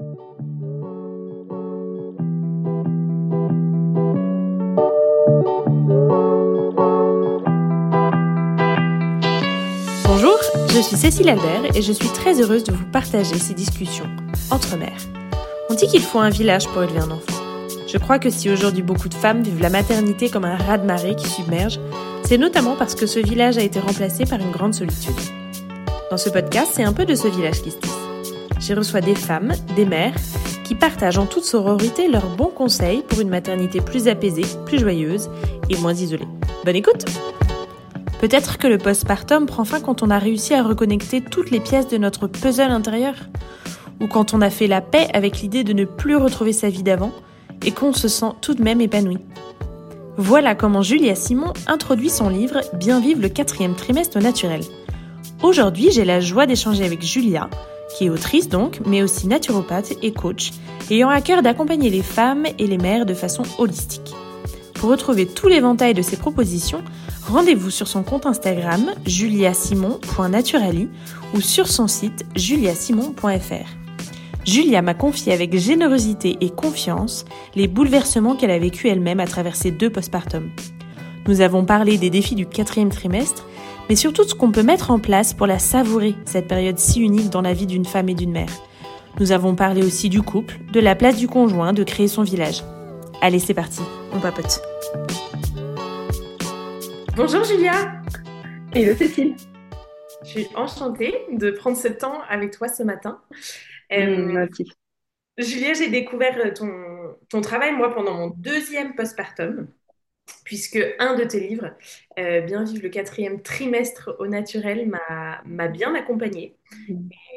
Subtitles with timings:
[0.00, 0.24] Bonjour,
[10.68, 11.44] je suis Cécile Albert
[11.74, 14.08] et je suis très heureuse de vous partager ces discussions
[14.50, 14.90] entre mères.
[15.68, 17.42] On dit qu'il faut un village pour élever un enfant.
[17.86, 21.28] Je crois que si aujourd'hui beaucoup de femmes vivent la maternité comme un raz-de-marée qui
[21.28, 21.78] submerge,
[22.24, 25.12] c'est notamment parce que ce village a été remplacé par une grande solitude.
[26.10, 27.91] Dans ce podcast, c'est un peu de ce village qui se tisse.
[28.62, 30.14] J'y reçois des femmes, des mères,
[30.62, 35.28] qui partagent en toute sororité leurs bons conseils pour une maternité plus apaisée, plus joyeuse
[35.68, 36.28] et moins isolée.
[36.64, 37.04] Bonne écoute
[38.20, 41.88] Peut-être que le postpartum prend fin quand on a réussi à reconnecter toutes les pièces
[41.88, 43.14] de notre puzzle intérieur
[44.00, 46.84] Ou quand on a fait la paix avec l'idée de ne plus retrouver sa vie
[46.84, 47.10] d'avant
[47.66, 49.18] et qu'on se sent tout de même épanoui
[50.18, 54.60] Voilà comment Julia Simon introduit son livre Bien vivre le quatrième trimestre naturel.
[55.42, 57.50] Aujourd'hui, j'ai la joie d'échanger avec Julia,
[57.96, 60.52] qui est autrice donc, mais aussi naturopathe et coach,
[60.90, 64.14] ayant à cœur d'accompagner les femmes et les mères de façon holistique.
[64.74, 66.82] Pour retrouver tout l'éventail de ses propositions,
[67.28, 70.88] rendez-vous sur son compte Instagram juliasimon.naturali
[71.34, 73.82] ou sur son site juliasimon.fr.
[74.44, 79.54] Julia m'a confié avec générosité et confiance les bouleversements qu'elle a vécu elle-même à travers
[79.54, 80.50] ses deux postpartums.
[81.28, 83.46] Nous avons parlé des défis du quatrième trimestre,
[83.88, 87.00] mais surtout de ce qu'on peut mettre en place pour la savourer, cette période si
[87.00, 88.50] unique dans la vie d'une femme et d'une mère.
[89.20, 92.62] Nous avons parlé aussi du couple, de la place du conjoint, de créer son village.
[93.20, 94.62] Allez, c'est parti, on papote.
[97.14, 98.02] Bonjour Julia
[98.74, 99.36] Hello Cécile
[100.24, 103.20] Je suis enchantée de prendre ce temps avec toi ce matin.
[103.90, 104.72] Merci.
[105.38, 106.70] Julia, j'ai découvert ton,
[107.28, 109.68] ton travail, moi, pendant mon deuxième postpartum,
[110.44, 111.70] puisque un de tes livres,
[112.18, 114.90] euh, Bien vivre le quatrième trimestre au naturel,
[115.44, 116.56] m'a bien accompagnée.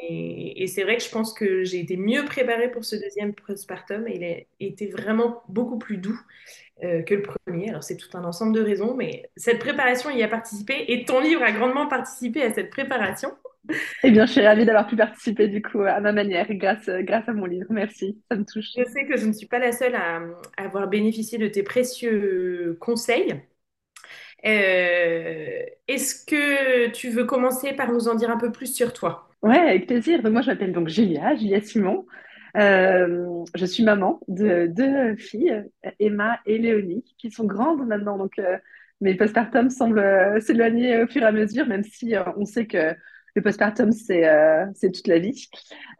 [0.02, 3.34] Et, et c'est vrai que je pense que j'ai été mieux préparée pour ce deuxième
[3.34, 6.20] postpartum et il a été vraiment beaucoup plus doux
[6.84, 7.70] euh, que le premier.
[7.70, 11.22] Alors c'est tout un ensemble de raisons, mais cette préparation y a participé et ton
[11.22, 13.32] livre a grandement participé à cette préparation.
[14.04, 17.28] Eh bien, je suis ravie d'avoir pu participer du coup à ma manière grâce, grâce
[17.28, 17.68] à mon livre.
[17.70, 18.68] Merci, ça me touche.
[18.78, 20.22] Je sais que je ne suis pas la seule à,
[20.58, 23.42] avoir bénéficié de tes précieux conseils.
[24.46, 29.30] Euh, est-ce que tu veux commencer par nous en dire un peu plus sur toi?
[29.46, 30.24] Ouais, avec plaisir.
[30.24, 32.08] Donc, moi, je m'appelle donc Julia, Julia Simon.
[32.58, 35.64] Euh, je suis maman de deux filles,
[36.00, 38.18] Emma et Léonie, qui sont grandes maintenant.
[38.18, 38.58] Donc, euh,
[39.02, 42.96] mes postpartum semblent euh, s'éloigner au fur et à mesure, même si on sait que
[43.36, 44.24] le postpartum, c'est
[44.82, 45.48] toute la vie.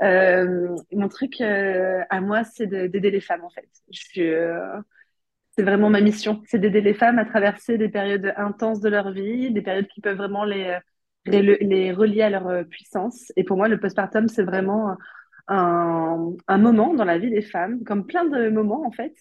[0.02, 3.68] mon truc à moi, c'est d'aider les femmes, en fait.
[3.92, 9.12] c'est vraiment ma mission, c'est d'aider les femmes à traverser des périodes intenses de leur
[9.12, 10.80] vie, des périodes qui peuvent vraiment les,
[11.26, 13.32] les, relier à leur puissance.
[13.36, 14.98] Et pour moi, le postpartum, c'est vraiment
[15.48, 19.14] un, moment dans la vie des femmes, comme plein de moments en fait,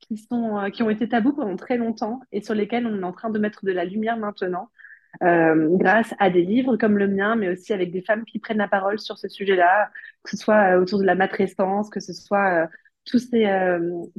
[0.00, 3.04] qui, sont, euh, qui ont été tabous pendant très longtemps et sur lesquels on est
[3.04, 4.70] en train de mettre de la lumière maintenant,
[5.22, 8.58] euh, grâce à des livres comme le mien, mais aussi avec des femmes qui prennent
[8.58, 9.90] la parole sur ce sujet-là,
[10.22, 12.68] que ce soit euh, autour de la matrescence, que ce soit
[13.04, 13.46] tous ces,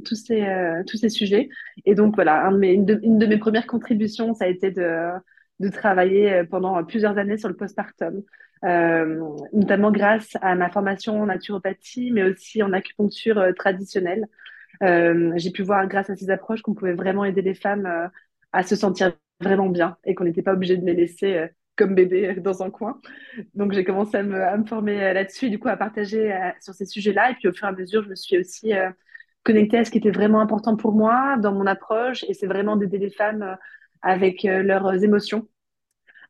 [0.04, 0.46] tous, ces,
[0.86, 1.48] tous ces sujets.
[1.86, 5.10] Et donc voilà, une de mes premières contributions, ça a été de,
[5.60, 8.22] de travailler pendant plusieurs années sur le postpartum.
[8.64, 9.22] Euh,
[9.52, 14.26] notamment grâce à ma formation en naturopathie, mais aussi en acupuncture euh, traditionnelle.
[14.82, 18.10] Euh, j'ai pu voir grâce à ces approches qu'on pouvait vraiment aider les femmes
[18.52, 22.34] à se sentir vraiment bien et qu'on n'était pas obligé de les laisser comme bébé
[22.36, 23.00] dans un coin.
[23.54, 26.84] Donc j'ai commencé à me, à me former là-dessus, du coup à partager sur ces
[26.84, 27.30] sujets-là.
[27.30, 28.72] Et puis au fur et à mesure, je me suis aussi
[29.44, 32.24] connectée à ce qui était vraiment important pour moi dans mon approche.
[32.28, 33.56] Et c'est vraiment d'aider les femmes
[34.02, 35.48] avec leurs émotions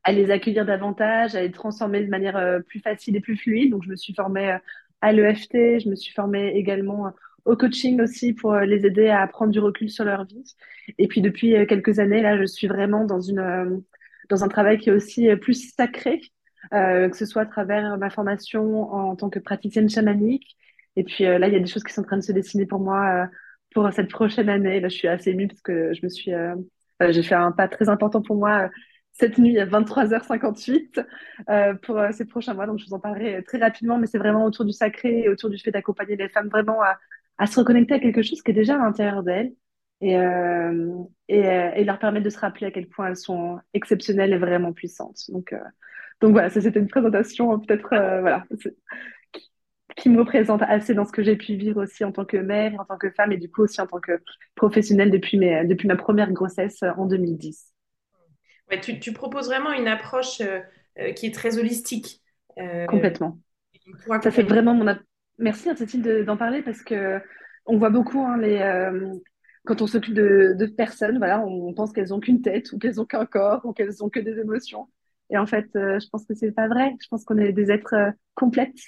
[0.06, 3.72] à les accueillir davantage, à les transformer de manière euh, plus facile et plus fluide.
[3.72, 4.59] Donc, je me suis formée euh,
[5.00, 7.10] à l'EFT, je me suis formée également euh,
[7.44, 10.44] au coaching aussi pour les aider à prendre du recul sur leur vie.
[10.99, 13.82] Et puis, depuis quelques années, là, je suis vraiment dans, une,
[14.28, 16.21] dans un travail qui est aussi plus sacré,
[16.72, 20.56] que ce soit à travers ma formation en tant que praticienne chamanique.
[20.97, 22.67] Et puis là, il y a des choses qui sont en train de se dessiner
[22.67, 23.29] pour moi
[23.73, 24.81] pour cette prochaine année.
[24.81, 26.32] Là, je suis assez émue parce que je me suis,
[27.00, 28.69] j'ai fait un pas très important pour moi
[29.19, 31.04] cette nuit à 23h58
[31.48, 32.66] euh, pour euh, ces prochains mois.
[32.66, 35.58] Donc, je vous en parlerai très rapidement, mais c'est vraiment autour du sacré autour du
[35.58, 36.81] fait d'accompagner les femmes vraiment
[37.38, 39.52] à, se reconnecter à quelque chose qui est déjà à l'intérieur d'elles
[40.00, 44.38] et, euh, euh, leur permettre de se rappeler à quel point elles sont exceptionnelles et
[44.38, 45.31] vraiment puissantes.
[45.31, 45.58] Donc, euh,
[46.20, 48.44] donc voilà, ça c'était une présentation peut-être voilà,
[49.96, 52.75] qui, me représente assez dans ce que j'ai pu vivre aussi en tant que mère,
[52.78, 54.20] en tant que femme et du coup aussi en tant que
[54.54, 57.72] professionnelle depuis, mes, depuis ma première grossesse en 2010
[59.00, 60.60] tu, proposes vraiment une approche euh,
[60.98, 62.20] euh, qui est très holistique.
[62.58, 63.38] Euh, Complètement.
[64.22, 64.96] Ça, c'est vraiment mon,
[65.38, 67.20] merci à Cécile d'en parler parce que
[67.66, 69.12] on voit beaucoup hein, les, euh,
[69.64, 73.00] quand on s'occupe de, de personnes, voilà, on pense qu'elles ont qu'une tête ou qu'elles
[73.00, 74.88] ont qu'un corps ou qu'elles ont que des émotions.
[75.31, 76.94] Et en fait, euh, je pense que c'est pas vrai.
[77.02, 78.78] Je pense qu'on est des êtres euh, complètes.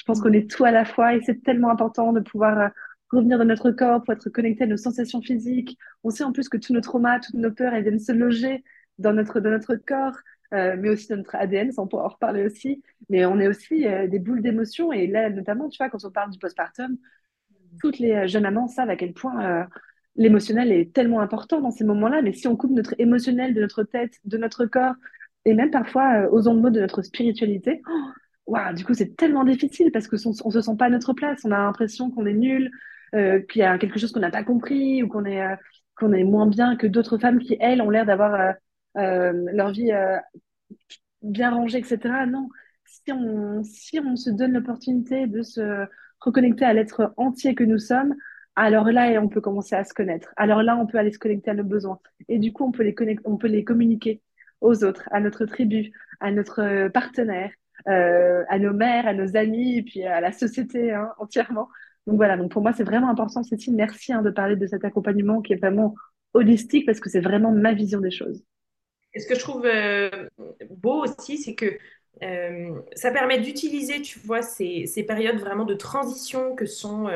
[0.00, 2.68] Je pense qu'on est tout à la fois et c'est tellement important de pouvoir euh,
[3.10, 5.76] revenir dans notre corps pour être connecté à nos sensations physiques.
[6.04, 8.64] On sait en plus que tous nos traumas, toutes nos peurs, elles viennent se loger
[8.96, 10.16] dans notre, dans notre corps,
[10.54, 12.82] euh, mais aussi dans notre ADN, ça on pourra en reparler aussi.
[13.10, 16.10] Mais on est aussi euh, des boules d'émotions et là, notamment, tu vois, quand on
[16.10, 16.96] parle du postpartum,
[17.82, 19.68] toutes les jeunes mamans savent à quel point
[20.16, 22.22] l'émotionnel est tellement important dans ces moments-là.
[22.22, 24.94] Mais si on coupe notre émotionnel de notre tête, de notre corps,
[25.44, 28.10] et même parfois, aux osons de mots, de notre spiritualité, oh,
[28.74, 31.40] du coup, c'est tellement difficile parce que on, se sent pas à notre place.
[31.44, 32.70] On a l'impression qu'on est nul,
[33.14, 36.46] euh, qu'il y a quelque chose qu'on n'a pas compris ou qu'on est, euh, moins
[36.46, 38.54] bien que d'autres femmes qui, elles, ont l'air d'avoir
[38.96, 39.92] euh, leur vie
[41.22, 42.26] bien rangée, etc.
[42.26, 42.48] Non,
[42.84, 43.62] si on,
[44.06, 45.86] on se donne l'opportunité de se
[46.20, 48.14] reconnecter à l'être entier que nous sommes,
[48.56, 50.32] alors là, on peut commencer à se connaître.
[50.36, 52.00] Alors là, on peut aller se connecter à nos besoins.
[52.28, 52.72] Et du coup, on
[53.24, 54.22] on peut les communiquer
[54.60, 57.50] aux autres, à notre tribu, à notre partenaire,
[57.88, 61.68] euh, à nos mères, à nos amis, et puis à la société hein, entièrement.
[62.06, 64.84] Donc voilà, donc pour moi, c'est vraiment important, Cécile, merci hein, de parler de cet
[64.84, 65.94] accompagnement qui est vraiment
[66.34, 68.44] holistique parce que c'est vraiment ma vision des choses.
[69.14, 70.10] Et ce que je trouve euh,
[70.70, 71.78] beau aussi, c'est que
[72.22, 77.08] euh, ça permet d'utiliser, tu vois, ces, ces, périodes vraiment de transition que sont,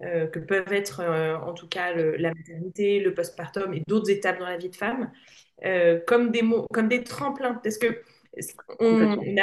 [0.00, 4.56] que peuvent être en tout cas la maternité, le postpartum et d'autres étapes dans la
[4.56, 5.10] vie de femme,
[6.06, 8.02] comme des mots, comme des tremplins, parce que
[8.80, 9.42] on, a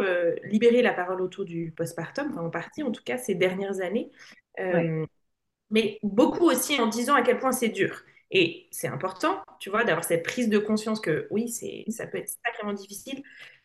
[0.00, 4.10] euh, libérer la parole autour du postpartum, en partie en tout cas ces dernières années,
[4.60, 5.04] euh,
[5.70, 8.02] mais beaucoup aussi en disant à quel point c'est dur.
[8.30, 12.18] Et c'est important, tu vois, d'avoir cette prise de conscience que oui, c'est, ça peut
[12.18, 13.22] être sacrément difficile,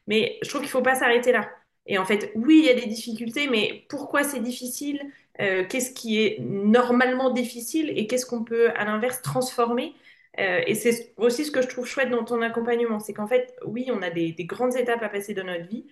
[0.08, 1.50] mais je trouve qu'il ne faut pas s'arrêter là.
[1.88, 5.02] Et en fait, oui, il y a des difficultés, mais pourquoi c'est difficile
[5.40, 9.96] euh, Qu'est-ce qui est normalement difficile et qu'est-ce qu'on peut, à l'inverse, transformer
[10.38, 13.90] et c'est aussi ce que je trouve chouette dans ton accompagnement, c'est qu'en fait, oui,
[13.92, 15.86] on a des, des, grandes étapes à passer dans notre vie,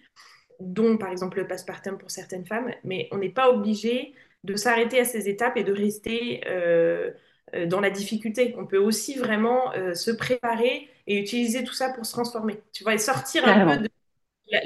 [0.59, 4.13] dont par exemple le postpartum pour certaines femmes, mais on n'est pas obligé
[4.43, 7.11] de s'arrêter à ces étapes et de rester euh,
[7.55, 8.55] euh, dans la difficulté.
[8.57, 12.61] On peut aussi vraiment euh, se préparer et utiliser tout ça pour se transformer.
[12.71, 13.89] Tu vois, et sortir un peu de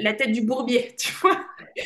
[0.00, 1.40] la, tête du bourbier, tu vois.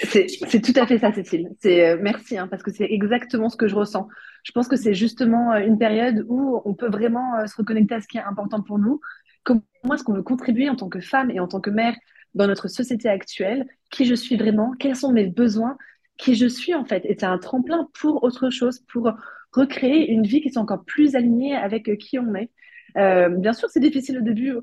[0.05, 1.51] C'est tout à fait ça, Cécile.
[1.61, 4.09] C'est merci, hein, parce que c'est exactement ce que je ressens.
[4.45, 8.09] Je pense que c'est justement une période où on peut vraiment se reconnecter à ce
[8.09, 9.01] qui est important pour nous.
[9.45, 9.63] Comment
[9.95, 11.97] est-ce qu'on veut contribuer en tant que femme et en tant que mère
[12.35, 15.77] dans notre société actuelle, qui je suis vraiment, quels sont mes besoins,
[16.19, 17.05] qui je suis en fait?
[17.05, 19.11] Et c'est un tremplin pour autre chose, pour
[19.53, 22.51] recréer une vie qui soit encore plus alignée avec qui on est.
[22.97, 24.55] Euh, bien sûr, c'est difficile au début.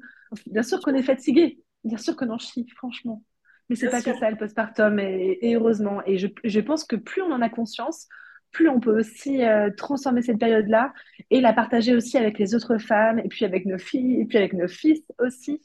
[0.47, 1.59] Bien sûr qu'on est fatigué.
[1.85, 3.23] Bien sûr qu'on en chie, franchement.
[3.69, 6.01] Mais c'est pas que ça le postpartum, et, heureusement.
[6.05, 8.07] Et je, je, pense que plus on en a conscience,
[8.51, 10.93] plus on peut aussi euh, transformer cette période-là
[11.31, 14.37] et la partager aussi avec les autres femmes, et puis avec nos filles, et puis
[14.37, 15.61] avec nos fils aussi.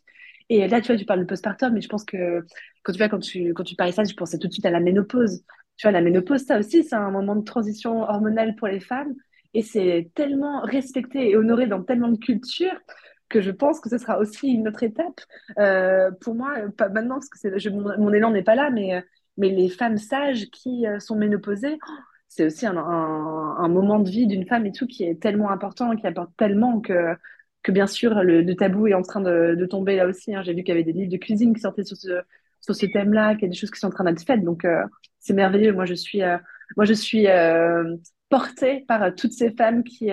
[0.49, 2.45] Et là, tu vois, tu parles de postpartum, mais je pense que
[2.83, 4.71] quand tu vois, quand tu, quand tu parlais ça, je pensais tout de suite à
[4.71, 5.45] la ménopause.
[5.77, 9.15] Tu vois, la ménopause, ça aussi, c'est un moment de transition hormonale pour les femmes.
[9.55, 12.79] Et c'est tellement respecté et honoré dans tellement de cultures
[13.31, 15.21] que je pense que ce sera aussi une autre étape.
[15.59, 19.03] Euh, pour moi, pas maintenant, parce que mon, élan n'est pas là, mais,
[19.39, 21.93] mais les femmes sages qui euh, sont ménopausées, oh,
[22.29, 22.75] c'est aussi un,
[23.69, 27.17] moment de vie d'une femme et tout qui est tellement important, qui apporte tellement que
[27.63, 30.35] que bien sûr le, tabou est en train de, tomber là aussi.
[30.35, 30.43] Hein.
[30.43, 32.23] J'ai vu qu'il y avait des livres de cuisine qui sortaient sur ce,
[32.61, 34.45] sur ce thème-là, qu'il y a des choses qui sont en train d'être faites.
[34.45, 34.83] Donc euh,
[35.19, 35.73] c'est merveilleux.
[35.73, 36.39] Moi je suis, euh,
[36.77, 37.97] moi je suis euh,
[38.29, 40.11] portée par toutes ces femmes qui,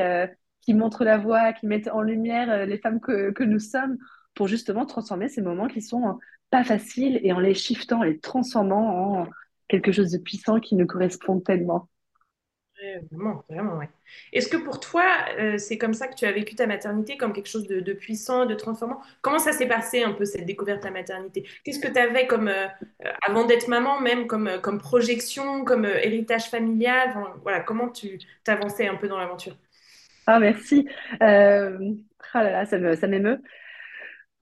[0.68, 3.98] qui montrent la voie, qui mettent en lumière les femmes que, nous sommes
[4.36, 6.20] pour justement transformer ces moments qui sont
[6.50, 9.28] pas faciles et en les shiftant, les transformant en
[9.70, 11.88] quelque chose de puissant qui nous correspond tellement.
[13.12, 13.90] Vraiment, vraiment, ouais.
[14.34, 15.06] Est-ce que pour toi,
[15.40, 18.46] euh, c'est comme ça que tu as vécu ta maternité, comme quelque chose de, puissant,
[18.46, 19.00] de transformant?
[19.22, 21.48] Comment ça s'est passé un peu cette découverte de ta maternité?
[21.64, 22.68] Qu'est-ce que tu avais comme, euh,
[23.06, 27.16] euh, avant d'être maman, même comme, comme projection, comme héritage familial?
[27.42, 29.56] Voilà, comment tu t'avançais un peu dans l'aventure?
[30.28, 30.88] Ah, merci.
[31.24, 31.94] Euh...
[32.34, 33.42] Ah là là, ça m'émeut.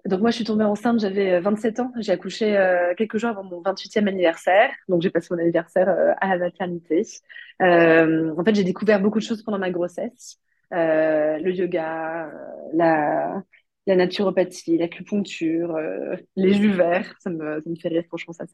[0.05, 1.91] Donc moi, je suis tombée enceinte, j'avais 27 euh, ans.
[1.99, 4.69] J'ai accouché euh, quelques jours avant mon 28e anniversaire.
[4.87, 7.03] Donc j'ai passé mon anniversaire euh, à la maternité.
[7.59, 10.39] en fait, j'ai découvert beaucoup de choses pendant ma grossesse.
[10.71, 12.29] le yoga,
[12.73, 13.41] la,
[13.87, 15.75] la naturopathie, l'acupuncture,
[16.35, 17.15] les jus verts.
[17.19, 18.45] Ça me, ça me fait rire, franchement, ça,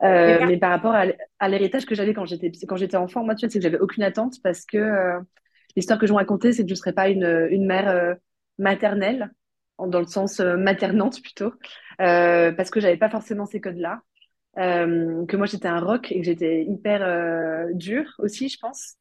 [0.00, 3.52] mais par rapport à, l'héritage que j'avais quand j'étais, quand j'étais enfant, moi, tu sais,
[3.52, 5.20] c'est que j'avais aucune attente parce que
[5.76, 8.16] l'histoire que je vous racontais, c'est que je ne serais pas une, une mère
[8.58, 9.30] maternelle
[9.78, 11.52] dans le sens euh, maternante plutôt,
[12.00, 14.00] euh, parce que j'avais pas forcément ces codes-là.
[14.56, 18.96] que moi j'étais un rock et que j'étais hyper dure aussi, je pense.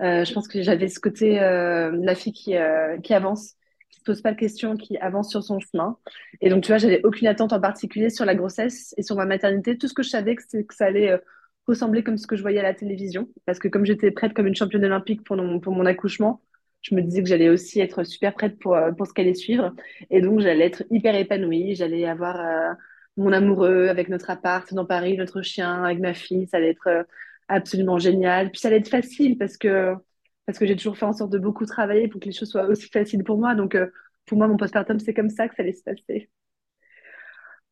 [0.00, 2.54] je pense que j'avais ce côté, la fille qui,
[3.02, 3.54] qui avance,
[3.90, 5.96] qui se pose pas de questions, qui avance sur son chemin.
[6.40, 9.24] Et donc, tu vois, j'avais aucune attente en particulier sur la grossesse et sur ma
[9.24, 9.78] maternité.
[9.78, 11.18] Tout ce que je savais, c'est que ça allait
[11.66, 13.28] ressembler comme ce que je voyais à la télévision.
[13.46, 16.42] Parce que comme j'étais prête comme une championne olympique pour mon, pour mon accouchement,
[16.82, 19.74] je me disais que j'allais aussi être super prête pour, euh, pour ce qu'allait suivre.
[20.10, 21.74] Et donc, j'allais être hyper épanouie.
[21.76, 22.74] J'allais avoir euh,
[23.16, 26.46] mon amoureux avec notre appart dans Paris, notre chien, avec ma fille.
[26.48, 27.04] Ça allait être euh,
[27.48, 28.50] absolument génial.
[28.50, 29.94] Puis ça allait être facile parce que,
[30.46, 32.66] parce que j'ai toujours fait en sorte de beaucoup travailler pour que les choses soient
[32.66, 33.54] aussi faciles pour moi.
[33.54, 33.76] Donc,
[34.26, 36.30] pour moi, mon postpartum, c'est comme ça que ça allait se passer.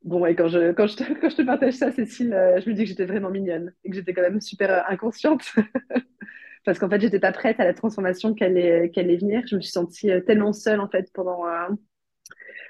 [0.02, 2.75] Bon, et quand je, quand je, te, quand je te partage ça, Cécile, je me
[2.75, 5.54] dis que j'étais vraiment mignonne et que j'étais quand même super inconsciente.
[6.64, 9.42] parce qu'en fait, j'étais pas prête à la transformation qu'elle allait, qu'elle allait venir.
[9.47, 11.69] Je me suis sentie euh, tellement seule, en fait, pendant, euh,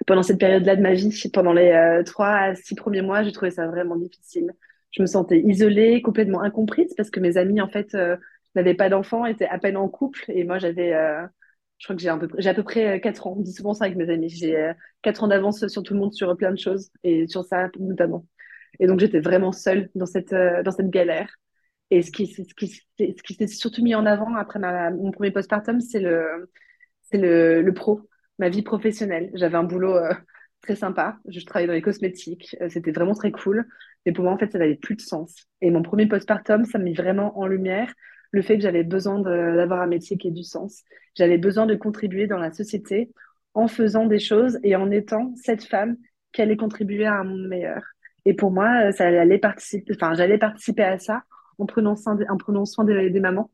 [0.07, 1.31] pendant cette période-là de ma vie.
[1.33, 4.53] Pendant les euh, trois à six premiers mois, j'ai trouvé ça vraiment difficile.
[4.93, 7.97] Je me sentais isolée, complètement incomprise, parce que mes amis, en fait,
[8.57, 10.93] n'avaient pas d'enfants, étaient à peine en couple, et moi, j'avais,
[11.81, 13.35] je crois que j'ai à peu près, j'ai près quatre ans.
[13.39, 14.29] On dit souvent ça avec mes amis.
[14.29, 14.73] J'ai
[15.03, 18.27] quatre ans d'avance sur tout le monde sur plein de choses, et sur ça notamment.
[18.79, 21.35] Et donc, j'étais vraiment seule dans cette, dans cette galère.
[21.91, 25.33] Et ce qui, ce qui, ce qui s'est surtout mis en avant après mon premier
[25.33, 26.51] postpartum, c'est le,
[27.03, 28.03] c'est le, le, pro,
[28.39, 29.31] ma vie professionnelle.
[29.35, 30.15] J'avais un boulot euh,
[30.63, 31.19] très sympa.
[31.27, 32.57] Je travaillais dans les cosmétiques.
[32.61, 33.67] Euh, c'était vraiment très cool.
[34.07, 35.35] Mais pour moi, en fait, ça n'avait plus de sens.
[35.63, 37.93] Et mon premier postpartum, ça m'a mis vraiment en lumière
[38.31, 40.85] le fait que j'avais besoin d'avoir un métier qui ait du sens.
[41.17, 43.11] J'avais besoin de contribuer dans la société
[43.55, 45.97] en faisant des choses et en étant cette femme
[46.33, 47.83] qui allait contribuer à un monde meilleur.
[48.25, 51.25] Et pour moi, ça allait participer, enfin, j'allais participer à ça
[51.59, 53.51] en prenant soin, en prenant soin des, mamans,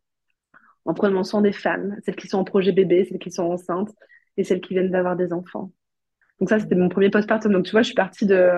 [0.84, 3.90] en prenant soin des femmes, celles qui sont en projet bébé, celles qui sont enceintes
[4.36, 5.72] et celles qui viennent d'avoir des enfants.
[6.40, 7.52] Donc ça, c'était mon premier postpartum.
[7.52, 8.50] Donc tu vois, je suis partie de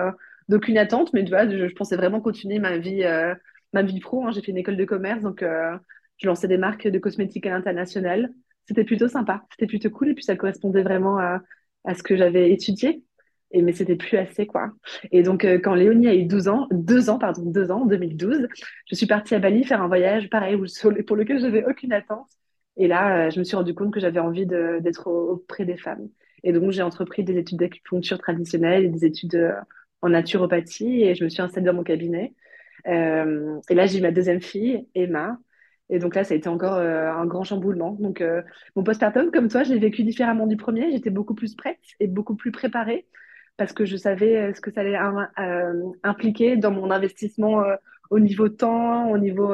[0.49, 3.35] d'aucune attente, mais tu vois, je, pensais vraiment continuer ma vie, euh,
[3.71, 4.25] ma vie pro.
[4.25, 4.31] Hein.
[4.31, 5.77] J'ai fait une école de commerce, donc euh,
[6.19, 8.31] je lançais des marques de cosmétiques à l'international.
[8.67, 11.41] C'était plutôt sympa, c'était plutôt cool, et puis ça correspondait vraiment à,
[11.85, 13.03] à ce que j'avais étudié.
[13.51, 14.71] Et, mais c'était plus assez, quoi.
[15.11, 17.85] Et donc, euh, quand Léonie a eu 12 ans, 2 ans, pardon, 2 ans, en
[17.85, 18.47] 2012,
[18.85, 20.55] je suis partie à Bali faire un voyage pareil,
[21.07, 22.27] pour lequel j'avais aucune attente.
[22.77, 26.09] Et là, euh, je me suis rendu compte que j'avais envie d'être auprès des femmes.
[26.43, 29.53] Et donc, j'ai entrepris des études d'acupuncture traditionnelle et des études euh,
[30.01, 32.33] en naturopathie et je me suis installée dans mon cabinet.
[32.85, 35.37] Et là, j'ai ma deuxième fille, Emma.
[35.89, 37.97] Et donc là, ça a été encore un grand chamboulement.
[37.99, 38.23] Donc,
[38.75, 40.91] mon postpartum, comme toi, je l'ai vécu différemment du premier.
[40.91, 43.07] J'étais beaucoup plus prête et beaucoup plus préparée
[43.59, 47.75] parce que je savais euh, ce que ça allait euh, impliquer dans mon investissement euh,
[48.09, 49.53] au niveau temps, au niveau,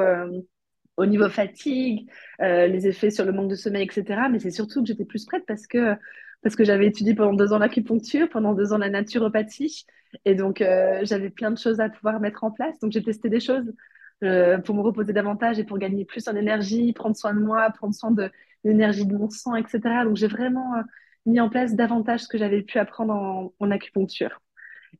[0.95, 4.29] au niveau fatigue, les effets sur le manque de sommeil, etc.
[4.31, 5.93] Mais c'est surtout que j'étais plus prête parce que,
[6.41, 9.85] parce que j'avais étudié pendant deux ans l'acupuncture, pendant deux ans la naturopathie.
[10.23, 10.63] Et donc,
[11.03, 12.79] j'avais plein de choses à pouvoir mettre en place.
[12.79, 13.73] Donc, j'ai testé des choses
[14.19, 17.93] pour me reposer davantage et pour gagner plus en énergie, prendre soin de moi, prendre
[17.93, 18.31] soin de
[18.63, 19.79] l'énergie de mon sang, etc.
[20.05, 20.83] Donc, j'ai vraiment
[21.25, 24.41] mis en place davantage ce que j'avais pu apprendre en, acupuncture.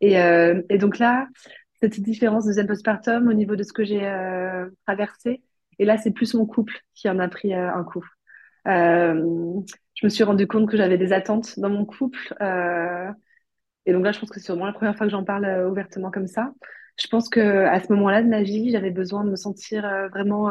[0.01, 1.27] Et, euh, et, donc là,
[1.81, 5.43] cette différence de zen postpartum au niveau de ce que j'ai euh, traversé,
[5.77, 8.05] et là, c'est plus mon couple qui en a pris euh, un coup.
[8.65, 12.33] je me suis rendu compte que j'avais des attentes dans mon couple.
[13.85, 16.11] et donc là, je pense que c'est vraiment la première fois que j'en parle ouvertement
[16.11, 16.51] comme ça.
[16.97, 20.49] Je pense que à ce moment-là de ma vie, j'avais besoin de me sentir vraiment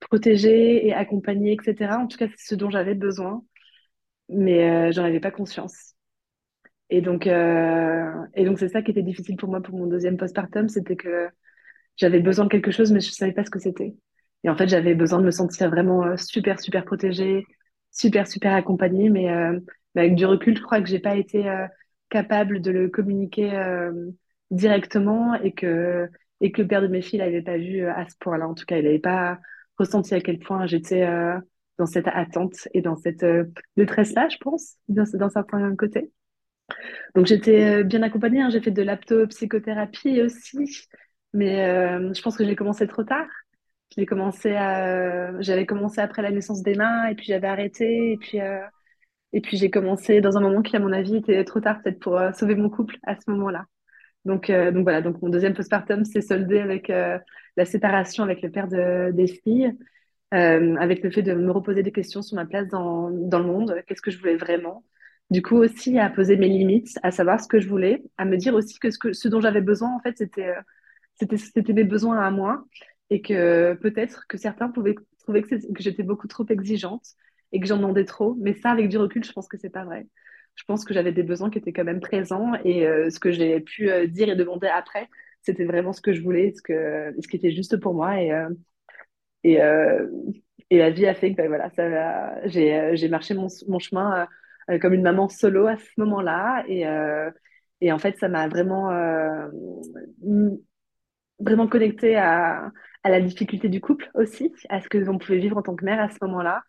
[0.00, 1.98] protégée et accompagnée, etc.
[2.00, 3.42] En tout cas, c'est ce dont j'avais besoin
[4.28, 5.94] mais euh, j'en avais pas conscience.
[6.90, 10.16] Et donc, euh, et donc c'est ça qui était difficile pour moi pour mon deuxième
[10.16, 11.28] postpartum, c'était que
[11.96, 13.96] j'avais besoin de quelque chose, mais je savais pas ce que c'était.
[14.44, 17.46] Et en fait, j'avais besoin de me sentir vraiment euh, super, super protégée,
[17.92, 19.28] super, super accompagnée, mais,
[19.94, 21.44] mais avec du recul, je crois que j'ai pas été
[22.10, 23.52] capable de le communiquer
[24.50, 26.08] directement et que,
[26.40, 28.48] et que le père de mes filles l'avait pas vu à ce point-là.
[28.48, 29.38] En tout cas, il n'avait pas
[29.78, 31.04] ressenti à quel point j'étais
[31.78, 33.44] dans cette attente et dans cette euh,
[33.76, 36.12] détresse-là, je pense, dans, dans certains côtés.
[37.14, 38.50] Donc j'étais euh, bien accompagnée, hein.
[38.50, 40.88] j'ai fait de l'apto-psychothérapie aussi,
[41.32, 43.26] mais euh, je pense que j'ai commencé trop tard.
[43.96, 48.38] J'ai commencé à, j'avais commencé après la naissance d'Emma et puis j'avais arrêté et puis
[49.32, 52.00] et puis j'ai commencé dans un moment qui à mon avis était trop tard peut-être
[52.00, 53.66] pour sauver mon couple à ce moment-là.
[54.24, 58.68] Donc donc voilà, donc mon deuxième postpartum s'est soldé avec la séparation avec le père
[58.68, 59.72] de, des filles
[60.34, 63.46] euh, avec le fait de me reposer des questions sur ma place dans, dans le
[63.46, 64.84] monde, qu'est-ce que je voulais vraiment?
[65.30, 68.36] Du coup aussi à poser mes limites, à savoir ce que je voulais, à me
[68.36, 70.60] dire aussi que ce, que, ce dont j'avais besoin, en fait, c'était euh,
[71.16, 72.64] c'était c'était mes besoins à moi
[73.10, 77.06] et que peut-être que certains pouvaient trouver que, que j'étais beaucoup trop exigeante
[77.52, 78.34] et que j'en demandais trop.
[78.40, 80.06] Mais ça, avec du recul, je pense que c'est pas vrai.
[80.54, 83.32] Je pense que j'avais des besoins qui étaient quand même présents et euh, ce que
[83.32, 85.08] j'ai pu dire et demander après,
[85.42, 88.20] c'était vraiment ce que je voulais, ce que, ce qui était juste pour moi.
[88.20, 88.48] Et, euh,
[89.42, 90.06] et, euh,
[90.70, 91.70] et la vie a fait que ben, voilà,
[92.46, 94.26] j'ai, marché mon, mon chemin
[94.80, 96.64] comme une maman solo à ce moment-là.
[96.68, 96.84] Et,
[97.80, 98.90] et en fait, ça m'a vraiment,
[101.38, 102.70] vraiment connecté à,
[103.02, 105.84] à la difficulté du couple aussi, à ce que l'on pouvait vivre en tant que
[105.84, 106.62] mère à ce moment-là.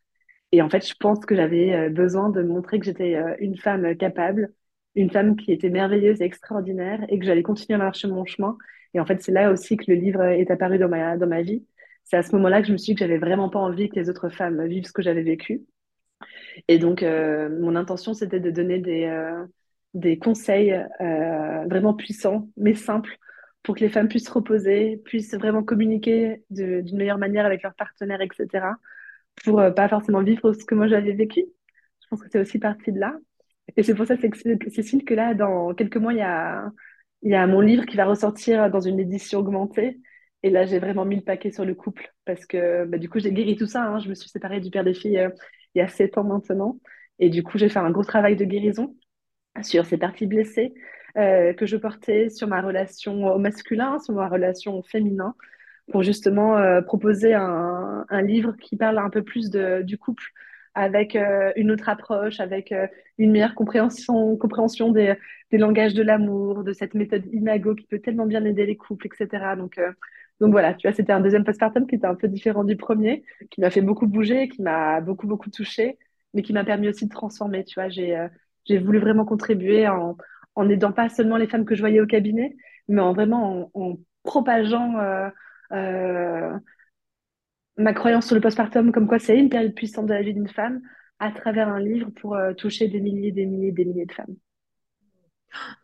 [0.55, 4.53] Et en fait, je pense que j'avais besoin de montrer que j'étais une femme capable,
[4.95, 8.57] une femme qui était merveilleuse et extraordinaire et que j'allais continuer à marcher mon chemin.
[8.93, 11.41] Et en fait, c'est là aussi que le livre est apparu dans ma, dans ma
[11.41, 11.65] vie.
[12.05, 13.95] C'est à ce moment-là que je me suis dit que j'avais vraiment pas envie que
[13.95, 15.65] les autres femmes vivent ce que j'avais vécu.
[16.67, 19.45] Et donc, euh, mon intention, c'était de donner des, euh,
[19.93, 20.71] des conseils
[21.01, 23.17] euh, vraiment puissants, mais simples,
[23.63, 27.75] pour que les femmes puissent se reposer, puissent vraiment communiquer d'une meilleure manière avec leurs
[27.75, 28.67] partenaires, etc.,
[29.43, 31.45] pour pas forcément vivre ce que moi j'avais vécu.
[32.01, 33.15] Je pense que c'est aussi parti de là.
[33.77, 36.71] Et c'est pour ça, Cécile, que là, dans quelques mois, il y a,
[37.23, 39.99] il y a mon livre qui va ressortir dans une édition augmentée.
[40.43, 43.19] Et là, j'ai vraiment mis le paquet sur le couple parce que bah, du coup,
[43.19, 43.83] j'ai guéri tout ça.
[43.83, 43.99] Hein.
[43.99, 45.29] Je me suis séparée du père des filles euh,
[45.73, 46.79] il y a sept ans maintenant.
[47.19, 48.95] Et du coup, j'ai fait un gros travail de guérison
[49.63, 50.73] sur ces parties blessées
[51.17, 55.35] euh, que je portais, sur ma relation au masculin, sur ma relation au féminin,
[55.91, 60.23] pour justement euh, proposer un, un, livre qui parle un peu plus de, du couple
[60.73, 62.87] avec euh, une autre approche, avec euh,
[63.17, 65.13] une meilleure compréhension, compréhension des,
[65.51, 69.07] des langages de l'amour, de cette méthode Imago qui peut tellement bien aider les couples,
[69.07, 69.55] etc.
[69.55, 69.79] Donc,
[70.41, 73.23] donc voilà, tu vois, c'était un deuxième postpartum qui était un peu différent du premier,
[73.51, 75.97] qui m'a fait beaucoup bouger, qui m'a beaucoup, beaucoup touché,
[76.33, 77.63] mais qui m'a permis aussi de transformer.
[77.63, 80.17] Tu vois, j'ai voulu vraiment contribuer en,
[80.69, 82.57] aidant pas seulement les femmes que je voyais au cabinet,
[82.89, 84.95] mais en vraiment en, propageant
[87.77, 90.47] ma croyance sur le postpartum, comme quoi c'est une période puissante de la vie d'une
[90.47, 90.81] femme,
[91.19, 94.35] à travers un livre pour euh, toucher des milliers, des milliers, des milliers de femmes.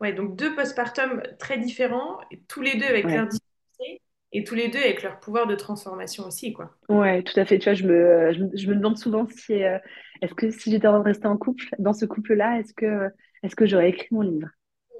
[0.02, 2.20] Ouais, donc deux postpartum très différents,
[2.50, 4.02] tous les deux avec leur difficulté
[4.34, 6.76] et tous les deux avec leur pouvoir de transformation aussi, quoi.
[6.90, 7.58] Ouais, tout à fait.
[7.58, 9.78] Tu vois, je me, je, me demande souvent si, euh,
[10.22, 13.10] est-ce que si j'étais en rester en couple, dans ce couple-là, est-ce que,
[13.44, 14.50] est-ce que j'aurais écrit mon livre?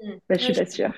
[0.02, 0.10] Mmh.
[0.28, 0.94] bah, Je suis pas sûre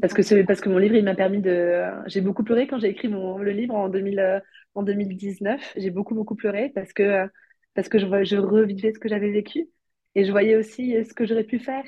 [0.00, 2.88] parce que parce que mon livre il m'a permis de j'ai beaucoup pleuré quand j'ai
[2.88, 4.40] écrit mon le livre en 2000 euh,
[4.74, 7.28] en 2019 j'ai beaucoup beaucoup pleuré parce que
[7.74, 9.68] parce que je, je revivais ce que j'avais vécu
[10.14, 11.84] et je voyais aussi ce que j'aurais pu faire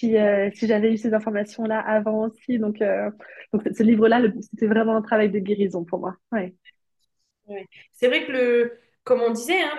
[0.00, 2.58] si, euh, si j'avais eu ces informations là avant aussi.
[2.58, 3.10] Donc euh,
[3.52, 6.16] donc ce livre là c'était vraiment un travail de guérison pour moi.
[6.32, 6.54] Ouais.
[7.92, 8.72] c'est vrai que le
[9.10, 9.76] comme on disait, hein,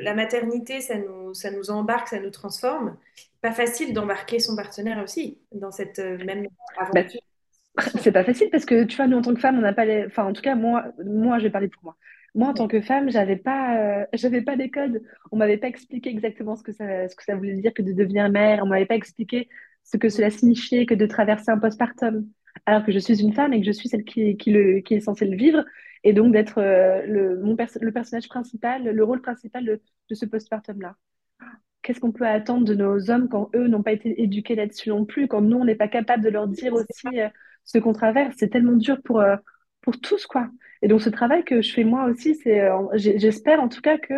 [0.00, 2.96] la maternité, ça nous, embarque, ça nous transforme.
[3.40, 7.20] Pas facile d'embarquer son partenaire aussi dans cette euh, même aventure.
[7.76, 9.72] Bah, c'est pas facile parce que tu vois, nous en tant que femme, on n'a
[9.72, 10.06] pas les.
[10.06, 11.96] Enfin, en tout cas, moi, moi, je vais parler pour moi.
[12.34, 15.00] Moi, en tant que femme, j'avais pas, euh, j'avais pas les codes.
[15.30, 17.92] On m'avait pas expliqué exactement ce que ça, ce que ça voulait dire que de
[17.92, 18.64] devenir mère.
[18.64, 19.48] On m'avait pas expliqué
[19.84, 22.26] ce que cela signifiait que de traverser un postpartum.
[22.66, 24.50] Alors que je suis une femme et que je suis celle qui, qui
[24.90, 25.64] est censée le vivre
[26.04, 30.26] et donc d'être euh, le, mon le personnage principal, le rôle principal de, de ce
[30.26, 30.96] postpartum-là.
[31.82, 35.04] Qu'est-ce qu'on peut attendre de nos hommes quand eux n'ont pas été éduqués là-dessus non
[35.04, 37.28] plus, quand nous, on n'est pas capable de leur dire aussi euh,
[37.64, 38.36] ce qu'on traverse?
[38.38, 39.36] C'est tellement dur pour, euh,
[39.80, 40.48] pour tous, quoi.
[40.80, 44.14] Et donc, ce travail que je fais moi aussi, c'est, j'espère en tout cas que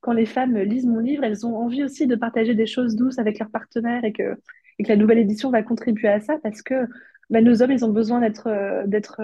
[0.00, 3.20] quand les femmes lisent mon livre, elles ont envie aussi de partager des choses douces
[3.20, 4.36] avec leurs partenaires et que,
[4.78, 6.86] et que la nouvelle édition va contribuer à ça parce que
[7.30, 9.20] bah, nos hommes, ils ont besoin d'être, d'être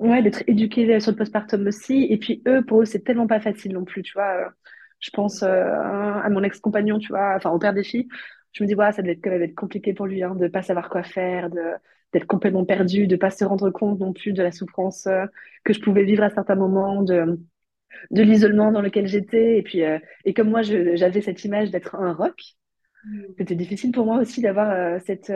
[0.00, 2.06] Ouais, d'être éduqués sur le postpartum aussi.
[2.08, 4.46] Et puis eux, pour eux, c'est tellement pas facile non plus, tu vois.
[4.46, 4.48] Euh,
[4.98, 8.08] je pense euh, à mon ex-compagnon, tu vois, enfin au père des filles.
[8.52, 10.48] Je me dis, voilà, ça devait être, quand même être compliqué pour lui, hein, de
[10.48, 11.60] pas savoir quoi faire, de
[12.12, 15.26] d'être complètement perdu, de pas se rendre compte non plus de la souffrance euh,
[15.64, 17.38] que je pouvais vivre à certains moments, de
[18.10, 19.58] de l'isolement dans lequel j'étais.
[19.58, 19.82] Et puis,
[20.24, 22.40] et comme moi, j'avais cette image d'être un rock,
[23.04, 23.22] mm.
[23.38, 25.30] c'était difficile pour moi aussi d'avoir cette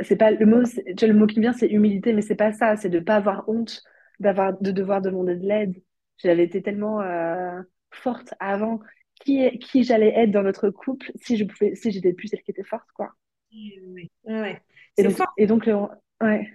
[0.00, 2.76] c'est pas le mot, le mot qui me vient, c'est humilité, mais c'est pas ça.
[2.76, 3.82] C'est de pas avoir honte
[4.20, 5.82] d'avoir, de devoir demander de l'aide.
[6.18, 8.80] J'avais été tellement euh, forte avant.
[9.20, 12.52] Qui, qui j'allais être dans notre couple si je pouvais, si j'étais plus celle qui
[12.52, 13.10] était forte, quoi?
[14.24, 14.62] Ouais.
[14.96, 15.68] Et, donc, et donc,
[16.22, 16.48] ouais.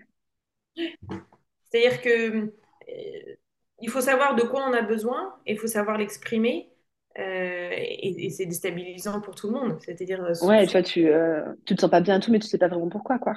[1.70, 3.36] C'est-à-dire que euh,
[3.82, 6.73] il faut savoir de quoi on a besoin et il faut savoir l'exprimer.
[7.20, 9.80] Euh, et, c'est déstabilisant pour tout le monde.
[9.82, 10.24] C'est-à-dire.
[10.24, 12.58] Euh, ouais, tu vois, tu, euh, tu te sens pas bien tout, mais tu sais
[12.58, 13.34] pas vraiment pourquoi, quoi.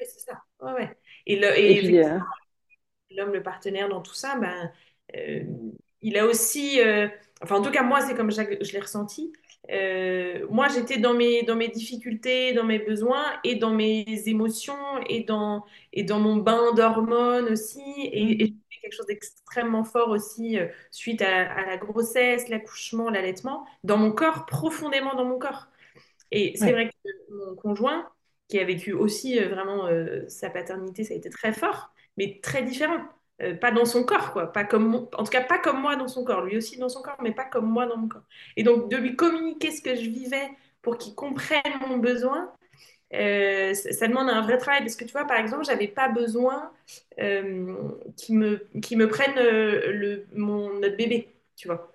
[0.00, 0.42] Ouais, c'est ça.
[0.60, 0.98] Ouais, ouais.
[1.26, 1.36] Et,
[3.12, 4.72] l'homme, le partenaire dans tout ça, ben,
[6.00, 6.80] il a aussi.
[7.42, 9.32] Enfin, en tout cas, moi, c'est comme je, je l'ai ressenti.
[10.50, 15.24] moi, j'étais dans mes, dans mes difficultés, dans mes besoins et dans mes émotions et
[15.24, 17.82] dans, et dans mon bain d'hormones aussi.
[18.02, 23.96] Et, et quelque chose d'extrêmement fort aussi euh, suite à, la grossesse, l'accouchement, l'allaitement, dans
[23.96, 25.68] mon corps, profondément dans mon corps.
[26.32, 28.08] Et c'est vrai que mon conjoint,
[28.48, 32.40] qui a vécu aussi euh, vraiment euh, sa paternité, ça a été très fort, mais
[32.42, 33.04] très différent.
[33.42, 34.52] Euh, pas dans son corps, quoi.
[34.52, 36.42] Pas comme en tout cas, pas comme moi dans son corps.
[36.42, 38.22] Lui aussi dans son corps, mais pas comme moi dans mon corps.
[38.56, 40.48] Et donc, de lui communiquer ce que je vivais
[40.82, 42.52] pour qu'il comprenne mon besoin,
[43.12, 44.80] ça, ça, demande un vrai travail.
[44.80, 46.70] Parce que tu vois, par exemple, j'avais pas besoin
[48.16, 51.92] qu'il me, me prenne le, mon, notre bébé, tu vois.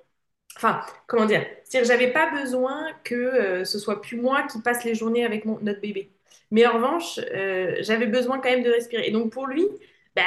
[0.58, 1.45] Enfin, comment dire?
[1.63, 5.60] C'est-à-dire, j'avais pas besoin que ce soit plus moi qui passe les journées avec mon,
[5.62, 6.12] notre bébé.
[6.51, 9.08] Mais en revanche, euh, j'avais besoin quand même de respirer.
[9.08, 9.67] Et donc pour lui,
[10.15, 10.23] bah,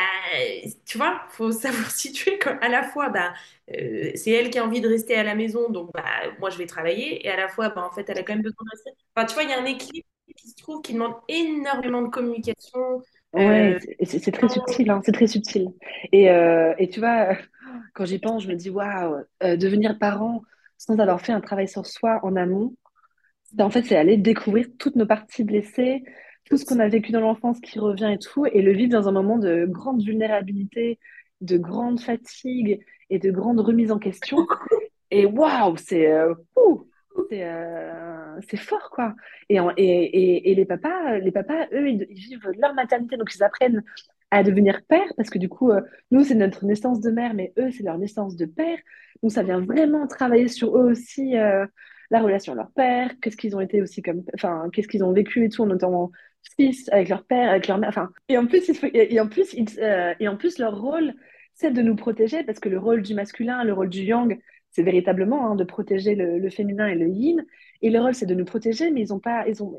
[0.84, 3.34] tu vois, il faut savoir situer à la fois, bah,
[3.70, 6.04] euh, c'est elle qui a envie de rester à la maison, donc bah,
[6.38, 8.42] moi je vais travailler, et à la fois, bah, en fait, elle a quand même
[8.42, 8.90] besoin de rester.
[9.16, 12.08] Enfin, tu vois, il y a un équilibre qui se trouve qui demande énormément de
[12.08, 13.02] communication.
[13.32, 15.68] Ouais, euh, c'est très subtil, hein, c'est très subtil.
[16.12, 17.36] Et, et tu vois,
[17.94, 20.42] quand j'y pense, je me dis, waouh, devenir parent
[20.76, 22.74] sans avoir fait un travail sur soi en amont,
[23.58, 26.04] en fait, c'est aller découvrir toutes nos parties blessées,
[26.48, 29.08] tout ce qu'on a vécu dans l'enfance qui revient et tout, et le vivre dans
[29.08, 30.98] un moment de grande vulnérabilité,
[31.40, 32.80] de grande fatigue
[33.10, 34.38] et de grande remise en question.
[35.10, 36.34] Et waouh, c'est euh,
[37.32, 39.14] euh, fort, quoi.
[39.48, 43.82] Et, et, et, les papas, les papas, eux, ils, vivent leur maternité, donc ils apprennent
[44.30, 45.80] à devenir père, parce que du coup, euh,
[46.10, 48.76] nous, c'est notre naissance de mère, mais eux, c'est leur naissance de père.
[49.22, 51.36] Donc ça vient vraiment travailler sur eux aussi
[52.10, 55.12] la relation à leur père, qu'est-ce qu'ils ont été aussi comme, enfin, qu'est-ce qu'ils ont
[55.12, 56.10] vécu et tout, notamment
[56.90, 60.28] avec leur père, avec leur mère, enfin, et en plus, et en plus, euh, et
[60.28, 61.14] en plus, leur rôle,
[61.54, 64.38] c'est de nous protéger, parce que le rôle du masculin, le rôle du yang,
[64.70, 67.44] c'est véritablement hein, de protéger le, féminin et le yin,
[67.82, 69.76] et le rôle, c'est de nous protéger, mais ils ont pas, ils ont,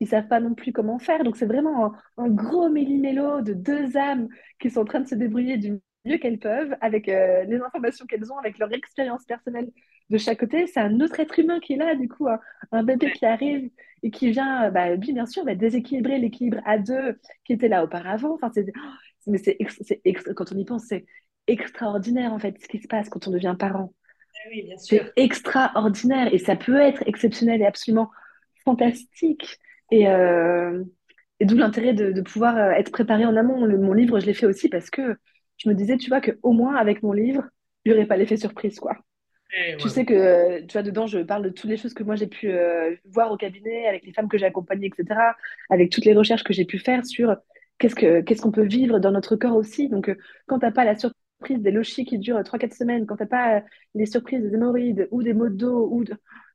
[0.00, 3.96] ils savent pas non plus comment faire, donc c'est vraiment un, gros méli-mélo de deux
[3.96, 7.60] âmes qui sont en train de se débrouiller du mieux qu'elles peuvent, avec euh, les
[7.60, 9.70] informations qu'elles ont, avec leur expérience personnelle
[10.12, 10.66] de chaque côté.
[10.66, 12.28] C'est un autre être humain qui est là, du coup,
[12.70, 13.70] un, bébé qui arrive
[14.02, 17.82] et qui vient, bah, lui, bien sûr, va déséquilibrer l'équilibre à deux qui était là
[17.82, 18.34] auparavant.
[18.34, 18.66] Enfin, c'est,
[19.26, 19.58] mais c'est,
[20.34, 21.06] quand on y pense, c'est
[21.46, 23.92] extraordinaire, en fait, ce qui se passe quand on devient parent.
[24.34, 25.02] Ah oui, bien sûr.
[25.04, 28.10] C'est extraordinaire et ça peut être exceptionnel et absolument
[28.64, 29.58] fantastique.
[29.90, 30.82] Et, euh,
[31.40, 33.66] et d'où l'intérêt de, de, pouvoir euh, être préparé en amont.
[33.66, 35.16] mon livre, je l'ai fait aussi parce que
[35.56, 37.44] je me disais, tu vois, qu'au moins avec mon livre,
[37.84, 38.96] il n'y aurait pas l'effet surprise, quoi.
[39.78, 42.26] Tu sais que, tu vois, dedans, je parle de toutes les choses que moi j'ai
[42.26, 45.34] pu euh, voir au cabinet, avec les femmes que j'ai accompagnées, etc.,
[45.68, 47.36] avec toutes les recherches que j'ai pu faire sur
[47.78, 49.88] qu'est-ce que qu'est-ce qu'on peut vivre dans notre corps aussi.
[49.88, 53.16] Donc, euh, quand tu n'as pas la surprise des lochis qui durent 3-4 semaines, quand
[53.16, 53.60] tu n'as pas euh,
[53.94, 56.04] les surprises des hémorroïdes ou des maux de dos ou,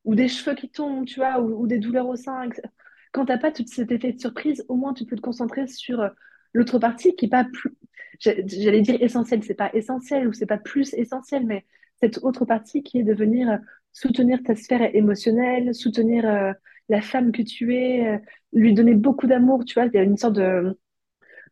[0.06, 2.68] ou des cheveux qui tombent, tu vois, ou, ou des douleurs au sein, etc.
[3.12, 5.68] quand tu n'as pas tout cet effet de surprise, au moins tu peux te concentrer
[5.68, 6.10] sur
[6.54, 7.76] l'autre partie qui n'est pas plus,
[8.20, 11.66] j'allais dire essentiel, c'est pas essentiel ou c'est pas plus essentiel, mais
[12.02, 13.60] cette autre partie qui est de venir
[13.92, 16.54] soutenir ta sphère émotionnelle, soutenir euh,
[16.90, 18.18] la femme que tu es, euh,
[18.54, 20.78] lui donner beaucoup d'amour, tu vois, il y a une sorte de,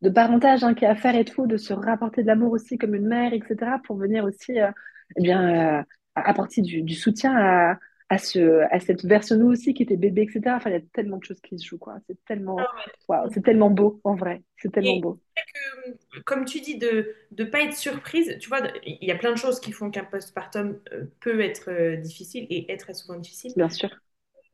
[0.02, 2.78] de parentage hein, qui est à faire et tout, de se rapporter de l'amour aussi
[2.78, 4.72] comme une mère, etc., pour venir aussi euh,
[5.18, 9.84] eh bien, apporter du, du soutien à, à, ce, à cette version nous aussi qui
[9.84, 10.42] était bébé, etc.
[10.56, 11.98] Enfin, il y a tellement de choses qui se jouent, quoi.
[12.08, 12.58] C'est tellement,
[13.10, 14.44] ah c'est tellement beau, en vrai.
[14.58, 15.20] C'est tellement beau.
[15.36, 19.32] Que, comme tu dis, de ne pas être surprise, tu vois, il y a plein
[19.32, 23.18] de choses qui font qu'un postpartum euh, peut être euh, difficile et est très souvent
[23.18, 23.54] difficile.
[23.56, 23.90] Bien sûr.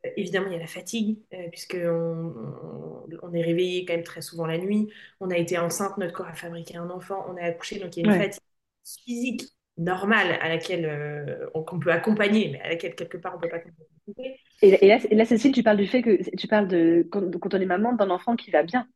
[0.06, 1.18] Euh, évidemment, il y a la fatigue,
[1.52, 2.34] puisqu'on
[3.22, 4.90] on, est réveillé quand même très souvent la nuit.
[5.20, 8.06] On a été enceinte, notre corps a fabriqué un enfant, on a accouché, donc il
[8.06, 8.42] y a une fatigue
[9.06, 9.44] physique
[9.78, 13.58] normale à laquelle euh, on, peut accompagner, mais à laquelle quelque part on peut pas
[13.58, 14.40] accompagner.
[14.62, 17.54] Et, là, et là, Cécile, tu parles du fait que tu parles de quand, quand
[17.54, 18.88] on est maman d'un enfant qui va bien.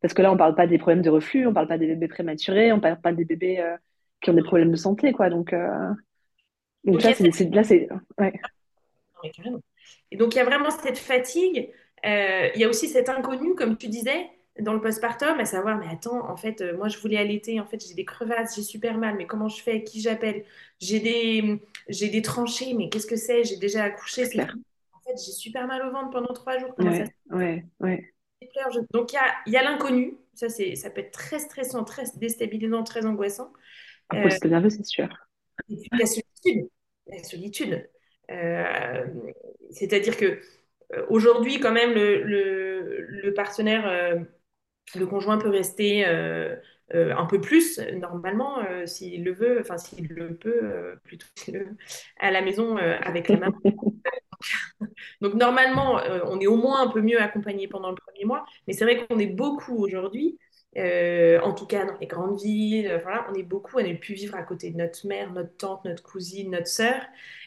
[0.00, 2.08] Parce que là, on parle pas des problèmes de reflux, on parle pas des bébés
[2.08, 3.76] prématurés, on parle pas des bébés euh,
[4.20, 5.30] qui ont des problèmes de santé, quoi.
[5.30, 5.90] Donc, euh...
[6.84, 8.32] donc, là, c'est, là, c'est, ouais.
[10.10, 11.70] Et donc, il y a vraiment cette fatigue.
[12.04, 14.28] Il y a aussi cet inconnu, comme tu disais,
[14.60, 17.66] dans le postpartum, à savoir, mais attends, en fait, euh, moi je voulais allaiter, en
[17.66, 20.44] fait j'ai des crevasses, j'ai super mal, mais comment je fais, qui j'appelle?
[20.80, 23.44] J'ai des, j'ai des tranchées, mais qu'est-ce que c'est?
[23.44, 26.74] J'ai déjà accouché, c'est En fait, j'ai super mal au ventre pendant trois jours.
[26.78, 28.14] ouais, ouais, ouais.
[28.92, 32.04] Donc il y a, y a l'inconnu, ça, c'est, ça peut être très stressant, très
[32.16, 33.52] déstabilisant, très angoissant.
[34.10, 35.08] Ah, euh, c'est nerveux, c'est sûr.
[35.68, 36.68] Et puis la solitude.
[37.06, 37.88] La solitude.
[38.30, 39.04] Euh,
[39.70, 40.40] c'est-à-dire que
[41.08, 43.86] aujourd'hui, quand même, le, le, le partenaire
[44.94, 46.54] le conjoint peut rester euh,
[46.94, 51.26] euh, un peu plus, normalement, euh, s'il le veut, enfin s'il le peut, plutôt
[52.20, 53.60] à la maison avec la maman.
[55.20, 58.74] Donc normalement, on est au moins un peu mieux accompagné pendant le premier mois, mais
[58.74, 60.38] c'est vrai qu'on est beaucoup aujourd'hui,
[60.76, 64.34] en tout cas dans les grandes villes, voilà, on est beaucoup, on a pu vivre
[64.34, 67.00] à côté de notre mère, notre tante, notre cousine, notre sœur,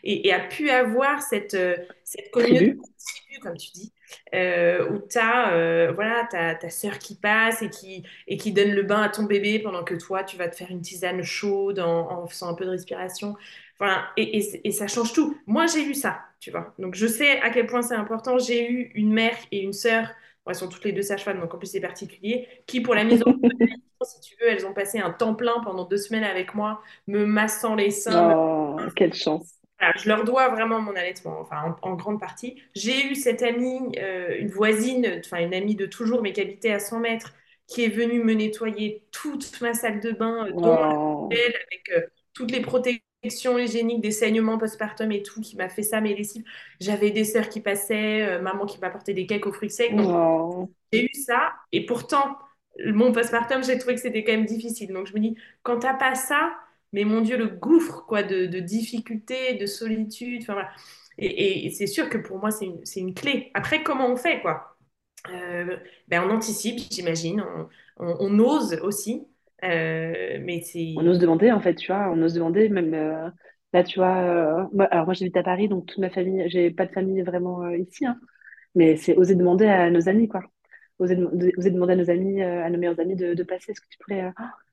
[0.03, 1.57] et, a pu avoir cette,
[2.03, 2.77] cette communauté
[3.39, 3.93] comme tu dis,
[4.35, 8.51] euh, où tu as euh, voilà, ta, ta sœur qui passe et qui, et qui
[8.51, 11.23] donne le bain à ton bébé pendant que toi, tu vas te faire une tisane
[11.23, 13.35] chaude en, en faisant un peu de respiration.
[13.79, 15.37] Enfin, et, et, et ça change tout.
[15.45, 16.73] Moi, j'ai eu ça, tu vois.
[16.79, 18.37] Donc, je sais à quel point c'est important.
[18.39, 20.09] J'ai eu une mère et une sœur,
[20.47, 23.21] elles sont toutes les deux sages-femmes, donc en plus, c'est particulier, qui, pour la mise
[23.23, 23.33] en
[24.03, 27.25] si tu veux, elles ont passé un temps plein pendant deux semaines avec moi, me
[27.25, 28.35] massant les seins.
[28.35, 29.56] Oh, quelle chance.
[29.79, 32.61] Voilà, je leur dois vraiment mon allaitement, enfin en, en grande partie.
[32.75, 36.71] J'ai eu cette amie, euh, une voisine, enfin une amie de toujours, mais qui habitait
[36.71, 37.33] à 100 mètres,
[37.67, 40.51] qui est venue me nettoyer toute ma salle de bain, euh,
[41.31, 46.01] avec euh, toutes les protections hygiéniques, des saignements postpartum et tout, qui m'a fait ça,
[46.01, 46.43] mes lessives.
[46.79, 49.95] J'avais des sœurs qui passaient, maman qui m'apportait des cakes aux fruits secs.
[49.95, 50.09] Donc
[50.93, 52.37] j'ai eu ça, et pourtant,
[52.85, 54.93] mon postpartum, j'ai trouvé que c'était quand même difficile.
[54.93, 56.55] Donc je me dis, quand t'as pas ça,
[56.97, 60.69] mais mon Dieu, le gouffre quoi, de, difficultés, de solitude, enfin voilà.
[61.19, 63.51] Et, c'est sûr que pour moi, c'est une, clé.
[63.53, 64.77] Après, comment on fait, quoi?
[65.29, 67.43] Euh, ben, on anticipe, j'imagine,
[67.97, 69.27] on, ose aussi,
[69.63, 70.61] Euh, mais
[70.95, 73.29] On ose demander, en fait, tu vois, on ose demander, même euh,
[73.73, 76.71] là, tu vois, euh, moi, alors moi j'habite à Paris, donc toute ma famille, j'ai
[76.71, 78.19] pas de famille vraiment ici, hein,
[78.75, 80.43] mais c'est oser demander à nos amis, quoi.
[80.99, 83.81] Oser, dem- de- oser demander à nos amis, à nos meilleurs amis de, passer, est-ce
[83.81, 84.31] que tu pourrais,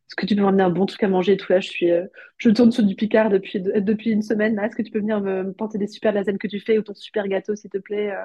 [0.09, 1.91] est-ce que tu peux m'emmener un bon truc à manger et tout là, je suis,
[1.91, 2.07] euh,
[2.39, 5.21] je tourne sur du Picard depuis, de- depuis une semaine, est-ce que tu peux venir
[5.21, 7.79] me, me porter des super lasagnes que tu fais ou ton super gâteau, s'il te
[7.79, 8.25] plaît, euh,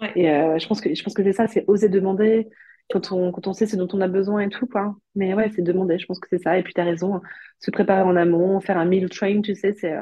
[0.00, 2.48] Ouais, et euh, je pense que, je pense que c'est ça, c'est oser demander
[2.90, 4.96] quand on, quand on sait ce dont on a besoin et tout, quoi.
[5.16, 6.56] Mais ouais, c'est demander, je pense que c'est ça.
[6.58, 7.20] Et puis, tu as raison,
[7.58, 9.96] se préparer en amont, faire un meal train, tu sais, c'est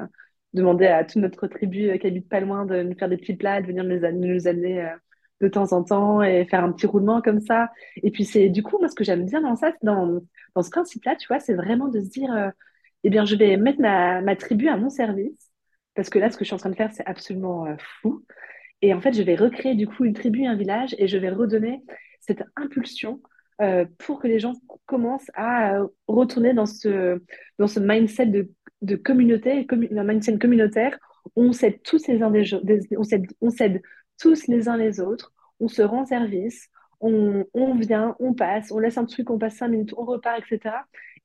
[0.53, 3.61] demander à toute notre tribu qui habite pas loin de nous faire des petits plats,
[3.63, 4.89] de venir nous, amener
[5.41, 7.71] de temps en temps et faire un petit roulement comme ça.
[8.03, 10.21] Et puis, c'est du coup, moi, ce que j'aime bien dans ça, dans,
[10.55, 12.51] dans ce principe-là, tu vois, c'est vraiment de se dire, euh,
[13.05, 15.51] eh bien, je vais mettre ma, ma tribu à mon service.
[15.95, 18.25] Parce que là, ce que je suis en train de faire, c'est absolument euh, fou.
[18.83, 21.31] Et en fait, je vais recréer du coup une tribu, un village, et je vais
[21.31, 21.83] redonner
[22.21, 23.21] cette impulsion
[23.63, 24.53] euh, pour que les gens
[24.85, 27.23] commencent à euh, retourner dans ce,
[27.59, 28.51] dans ce mindset de,
[28.83, 30.99] de communauté, commu- un mindset communautaire.
[31.35, 32.81] On s'aide tous les uns des, des-
[33.41, 33.83] on s'aide
[34.19, 36.69] tous les uns les autres, on se rend service,
[37.01, 40.39] on, on vient, on passe, on laisse un truc, on passe cinq minutes, on repart,
[40.39, 40.77] etc.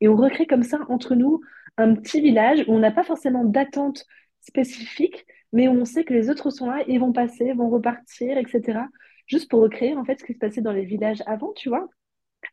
[0.02, 1.42] Et on recrée comme ça entre nous
[1.78, 4.06] un petit village où on n'a pas forcément d'attente
[4.42, 8.38] spécifique, mais où on sait que les autres sont là, ils vont passer, vont repartir,
[8.38, 8.80] etc.
[9.28, 11.88] Juste pour recréer en fait ce qui se passait dans les villages avant, tu vois.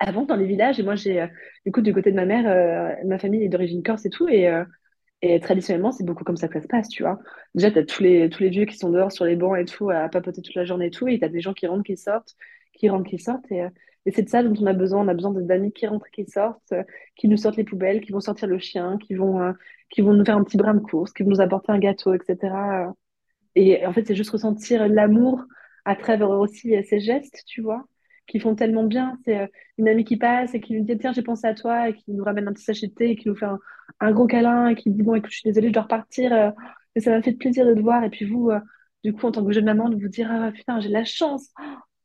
[0.01, 1.27] Avant, dans les villages, et moi j'ai, euh,
[1.64, 4.29] du coup, du côté de ma mère, euh, ma famille est d'origine corse et tout,
[4.29, 4.64] et, euh,
[5.20, 7.18] et traditionnellement, c'est beaucoup comme ça que ça se passe, tu vois.
[7.54, 9.64] Déjà, tu as tous les, tous les vieux qui sont dehors sur les bancs et
[9.64, 11.83] tout, à papoter toute la journée et tout, et tu as des gens qui rentrent,
[11.85, 12.37] qui sortent,
[12.72, 13.70] qui rentrent, qui sortent, et, euh,
[14.12, 15.04] c'est de ça dont on a besoin.
[15.04, 16.83] On a besoin d'amis qui rentrent, qui sortent, euh,
[17.16, 19.52] qui nous sortent les poubelles, qui vont sortir le chien, qui vont, euh,
[19.90, 22.14] qui vont nous faire un petit brin de course, qui vont nous apporter un gâteau,
[22.14, 22.92] etc.
[23.54, 25.44] Et en fait, c'est juste ressentir l'amour
[25.85, 27.85] à travers aussi ces gestes, tu vois,
[28.29, 29.19] qui font tellement bien.
[29.25, 29.47] C'est euh,
[29.79, 32.12] une amie qui passe et qui nous dit, tiens, j'ai pensé à toi, et qui
[32.12, 33.47] nous ramène un petit sachet de thé, et qui nous fait
[34.01, 36.51] un, gros câlin, et qui dit, bon, écoute, je suis désolée, je dois repartir, euh,
[36.95, 38.05] mais ça m'a fait plaisir de te voir.
[38.05, 38.61] Et puis vous, euh,
[39.03, 41.51] du coup, en tant que jeune maman, de vous dire, ah putain, j'ai la chance,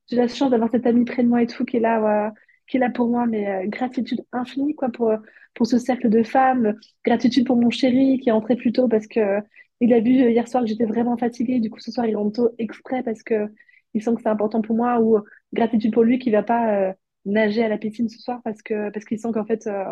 [0.09, 2.31] j'ai la chance d'avoir cette amie près de moi et tout, qui est là,
[2.67, 5.13] qui est là pour moi, mais gratitude infinie, quoi, pour,
[5.53, 9.07] pour ce cercle de femmes, gratitude pour mon chéri qui est entré plus tôt parce
[9.07, 9.39] que
[9.79, 11.59] il a vu hier soir que j'étais vraiment fatiguée.
[11.59, 13.49] Du coup, ce soir, il rentre tôt exprès parce que
[13.93, 14.99] il sent que c'est important pour moi.
[15.01, 15.19] Ou
[15.53, 16.93] gratitude pour lui qui va pas euh,
[17.25, 19.85] nager à la piscine ce soir parce que parce qu'il sent qu'en fait, euh,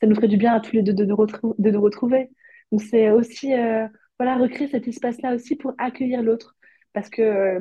[0.00, 1.16] ça nous ferait du bien à tous les deux de nous
[1.58, 2.30] de nous retrouver.
[2.72, 3.86] Donc, c'est aussi euh,
[4.18, 6.56] voilà recréer cet espace-là aussi pour accueillir l'autre.
[6.92, 7.60] Parce que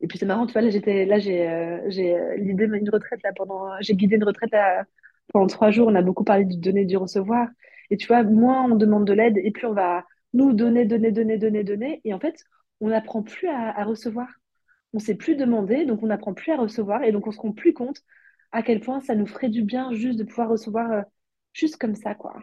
[0.00, 3.32] et puis c'est marrant, tu vois, là j'étais là j'ai j'ai l'idée d'une retraite là
[3.36, 4.84] pendant j'ai guidé une retraite là,
[5.32, 5.88] pendant trois jours.
[5.88, 7.48] On a beaucoup parlé du donner, du recevoir.
[7.90, 11.12] Et tu vois, moins on demande de l'aide et plus on va nous donner, donner,
[11.12, 12.00] donner, donner, donner.
[12.04, 12.44] Et en fait,
[12.80, 14.28] on n'apprend plus à recevoir.
[14.94, 17.52] On sait plus demander, donc on n'apprend plus à recevoir et donc on se rend
[17.52, 18.02] plus compte
[18.52, 21.02] à quel point ça nous ferait du bien juste de pouvoir recevoir euh,
[21.52, 22.34] juste comme ça, quoi.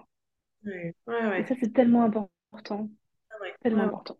[0.65, 2.89] ouais, ouais, Et ça, c'est tellement important,
[3.41, 4.17] ouais, tellement important.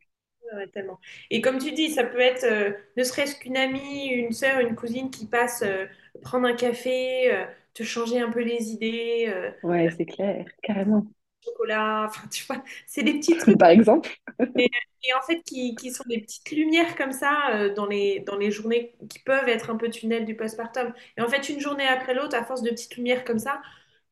[0.74, 1.00] tellement.
[1.30, 4.76] Et comme tu dis, ça peut être euh, ne serait-ce qu'une amie, une sœur, une
[4.76, 5.86] cousine qui passe euh,
[6.22, 7.32] prendre un café,
[7.74, 9.28] te changer un peu les idées,
[9.62, 11.06] Ouais, c'est clair, carrément.
[11.44, 13.58] Chocolat, enfin, tu vois, c'est des petits trucs.
[13.60, 14.10] Par exemple.
[14.58, 14.70] Et,
[15.04, 18.38] et en fait, qui, qui sont des petites lumières comme ça euh, dans les, dans
[18.38, 20.94] les journées qui peuvent être un peu tunnels du postpartum.
[21.18, 23.62] Et en fait, une journée après l'autre, à force de petites lumières comme ça,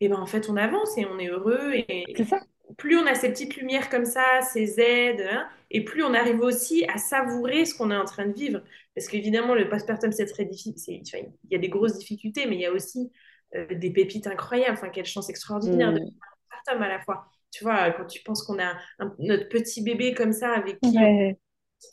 [0.02, 1.72] et ben en fait, on avance et on est heureux.
[2.16, 2.40] C'est Et ça.
[2.78, 6.42] plus on a ces petites lumières comme ça, ces aides, hein, et plus on arrive
[6.42, 8.62] aussi à savourer ce qu'on est en train de vivre.
[8.96, 11.02] Parce qu'évidemment, le postpartum, c'est très difficile.
[11.14, 13.12] Il y a des grosses difficultés, mais il y a aussi
[13.56, 14.74] euh, des pépites incroyables.
[14.78, 16.16] Enfin, quelle chance extraordinaire de Hmm.
[16.66, 17.28] Postpartum à la fois.
[17.52, 21.00] Tu vois, quand tu penses qu'on a un- notre petit bébé comme ça avec qui
[21.00, 21.38] Ouais.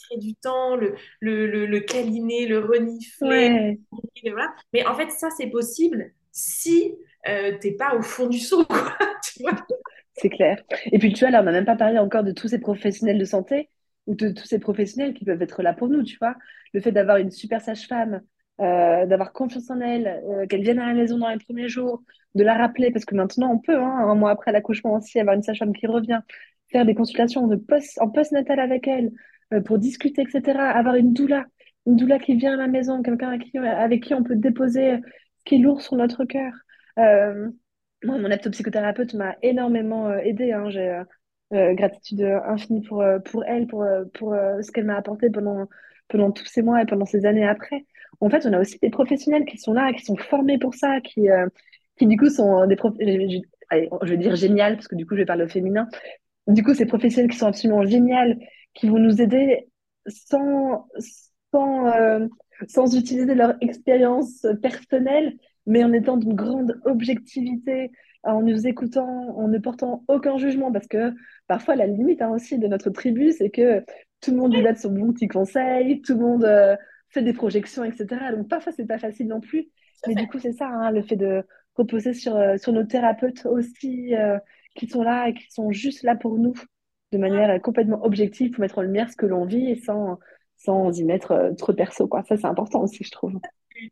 [0.09, 3.51] créer du temps, le, le, le, le câliner, le renifler.
[4.73, 6.95] Mais en fait, ça, c'est possible si
[7.29, 8.97] euh, t'es pas au fond du seau, quoi.
[9.25, 9.53] tu vois
[10.15, 10.63] c'est clair.
[10.93, 13.19] Et puis, tu vois, là, on n'a même pas parlé encore de tous ces professionnels
[13.19, 13.71] de santé
[14.07, 16.37] ou de tous ces professionnels qui peuvent être là pour nous, tu vois.
[16.75, 18.23] Le fait d'avoir une super sage-femme,
[18.63, 22.03] euh, d'avoir confiance en elle, euh, qu'elle vienne à la maison dans les premiers jours,
[22.37, 25.35] de la rappeler, parce que maintenant, on peut, hein, un mois après l'accouchement aussi, avoir
[25.35, 26.21] une sage-femme qui revient,
[26.71, 27.49] faire des consultations
[27.99, 29.11] en post-natal avec elle,
[29.53, 30.59] euh, pour discuter, etc.
[30.61, 31.47] Avoir une doula,
[31.87, 34.99] une doula qui vient à la maison, quelqu'un avec qui, on peut déposer
[35.39, 36.53] ce qui est lourd sur notre cœur.
[36.97, 40.53] Moi, mon psychothérapeute m'a énormément euh, aidé.
[40.53, 40.71] Hein.
[40.71, 41.01] J'ai
[41.51, 45.69] gratitude infinie pour, pour elle, pour, pour ce qu'elle m'a apporté pendant,
[46.09, 47.85] pendant tous ces mois et pendant ces années après.
[48.21, 51.01] En fait, on a aussi des professionnels qui sont là, qui sont formés pour ça,
[51.01, 51.27] qui,
[51.99, 55.21] qui du coup sont des professionnels, je vais dire génial, parce que du coup, je
[55.21, 55.89] vais parler au féminin.
[56.47, 58.35] Du coup, ces professionnels qui sont absolument géniaux,
[58.75, 59.69] qui vont nous aider
[60.07, 60.89] sans,
[61.53, 62.29] sans,
[62.69, 67.91] sans utiliser leur expérience personnelle, mais en étant d'une grande objectivité,
[68.25, 71.13] en nous écoutant, en ne portant aucun jugement, parce que
[71.49, 73.85] parfois la limite hein, aussi de notre tribu, c'est que
[74.21, 76.77] tout le monde lui donne son bon petit conseil, tout le monde euh,
[77.13, 78.07] fait des projections, etc.
[78.37, 79.69] Donc parfois c'est pas facile non plus,
[80.07, 81.45] mais du coup c'est ça, hein, le fait de
[81.75, 84.39] reposer sur, euh, sur nos thérapeutes aussi, euh,
[84.75, 86.55] qui sont là et qui sont juste là pour nous,
[87.13, 90.19] de manière complètement objective, pour mettre en lumière ce que l'on vit et sans,
[90.57, 92.09] sans y mettre trop perso.
[92.09, 92.23] Quoi.
[92.25, 93.39] Ça c'est important aussi, je trouve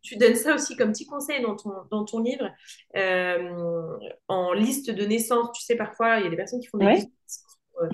[0.02, 2.48] tu, donnes ça aussi comme petit conseil dans ton, dans ton livre,
[2.96, 5.50] euh, en liste de naissance.
[5.54, 7.10] Tu sais, parfois, il y a des personnes qui font des listes
[7.80, 7.88] euh,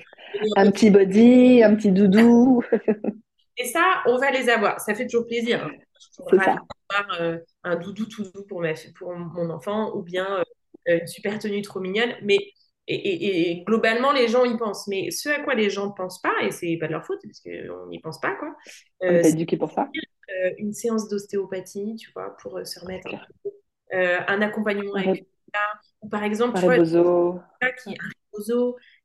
[0.55, 2.61] un petit body, un petit doudou.
[3.57, 4.79] Et ça, on va les avoir.
[4.79, 5.63] Ça fait toujours plaisir.
[5.63, 5.71] Hein.
[6.29, 10.43] Je avoir euh, un doudou tout doux pour, ma, pour mon enfant ou bien
[10.85, 12.13] une super tenue trop mignonne.
[12.21, 12.37] Mais
[12.87, 14.87] et, globalement, les gens y pensent.
[14.87, 17.19] Mais ce à quoi les gens ne pensent pas, et c'est pas de leur faute,
[17.21, 18.55] parce qu'on n'y pense pas, quoi.
[19.03, 19.89] Euh, on éduqué pour ça.
[20.29, 23.49] Euh, une séance d'ostéopathie, tu vois, pour euh, se remettre un peu.
[23.93, 25.25] Euh, un accompagnement avec
[26.01, 27.97] ou par exemple, tu vois, qui,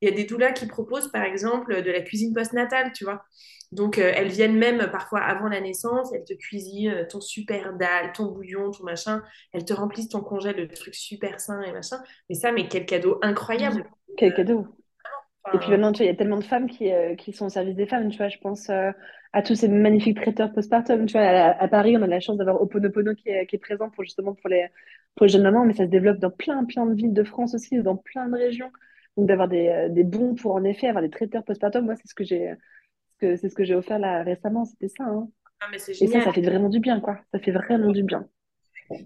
[0.02, 3.24] il y a des doulas qui proposent par exemple de la cuisine postnatale, tu vois.
[3.70, 8.26] Donc elles viennent même parfois avant la naissance, elles te cuisinent ton super dalle, ton
[8.26, 11.96] bouillon, ton machin, elles te remplissent ton congèle de trucs super sains et machin.
[12.28, 13.84] Mais ça, mais quel cadeau incroyable.
[14.18, 14.66] Quel cadeau.
[15.54, 17.48] Et puis maintenant, tu vois, il y a tellement de femmes qui, qui sont au
[17.48, 18.70] service des femmes, tu vois, je pense
[19.32, 21.06] à tous ces magnifiques traiteurs postpartum.
[21.06, 23.88] Tu vois, à, Paris, on a la chance d'avoir Oponopono qui est, qui est présent
[23.90, 24.66] pour justement pour les,
[25.14, 27.54] pour les jeunes mamans, mais ça se développe dans plein, plein de villes de France
[27.54, 28.70] aussi, dans plein de régions.
[29.16, 32.08] Donc d'avoir des, euh, des, bons pour en effet avoir des traiteurs postpartum, moi c'est
[32.08, 32.54] ce que j'ai
[33.20, 35.04] c'est ce que j'ai offert là récemment, c'était ça.
[35.04, 35.28] Hein.
[35.62, 37.20] Ah, mais Et ça, ça fait vraiment du bien, quoi.
[37.32, 38.26] Ça fait vraiment du bien.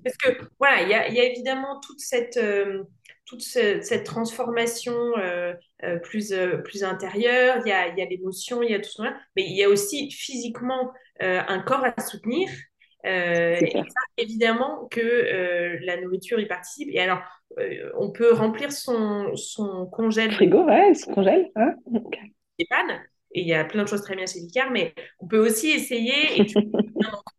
[0.03, 2.83] Parce que voilà, il y a, y a, évidemment toute cette, euh,
[3.27, 5.53] toute cette transformation euh,
[5.85, 9.15] euh, plus, plus intérieure, il y a, y a l'émotion, il y a tout ça,
[9.37, 12.49] mais il y a aussi physiquement un corps à soutenir.
[13.05, 13.83] Et ça,
[14.17, 16.89] évidemment que la nourriture y participe.
[16.91, 17.21] Et alors,
[17.99, 20.33] on peut remplir son, son congèle.
[20.33, 21.51] Frigo, ouais, son congèle.
[21.55, 21.75] Hein
[23.37, 25.71] et il y a plein de choses très bien chez Vicard, mais on peut aussi
[25.71, 26.59] essayer, et tu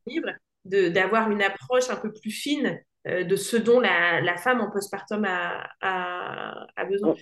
[0.05, 0.29] livre,
[0.65, 4.69] d'avoir une approche un peu plus fine euh, de ce dont la, la femme en
[4.69, 7.15] postpartum a, a, a besoin.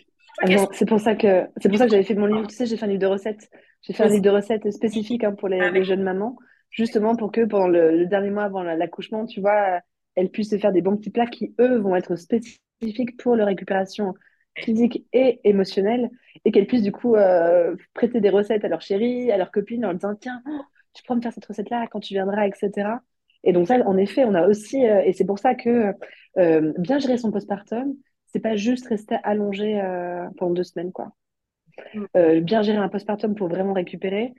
[0.74, 2.48] c'est pour ça que c'est pour ça que j'avais fait mon livre.
[2.48, 3.50] Tu sais, j'ai fait un livre de recettes.
[3.82, 6.38] J'ai fait un livre de recettes spécifique hein, pour les, ah les, jeunes mamans,
[6.76, 9.80] justement pour que pendant le, dernier mois avant l'accouchement, tu vois,
[10.16, 13.48] elles puissent se faire des bons petits plats qui eux vont être spécifiques pour leur
[13.48, 14.14] récupération
[14.58, 16.10] physique et émotionnelle,
[16.46, 19.84] et qu'elles puissent du coup euh, prêter des recettes à leur chérie, à leur copine,
[19.84, 20.42] en leur disant tiens,
[20.94, 22.90] tu pourras me faire cette recette-là quand tu viendras, etc.
[23.44, 25.94] Et donc ça, en effet, on a aussi, euh, et c'est pour ça que
[26.38, 27.96] euh, bien gérer son postpartum,
[28.28, 29.82] c'est pas juste rester allongé
[30.38, 31.14] pendant deux semaines, quoi.
[31.94, 32.40] Mm.
[32.40, 34.34] bien gérer un postpartum pour vraiment récupérer,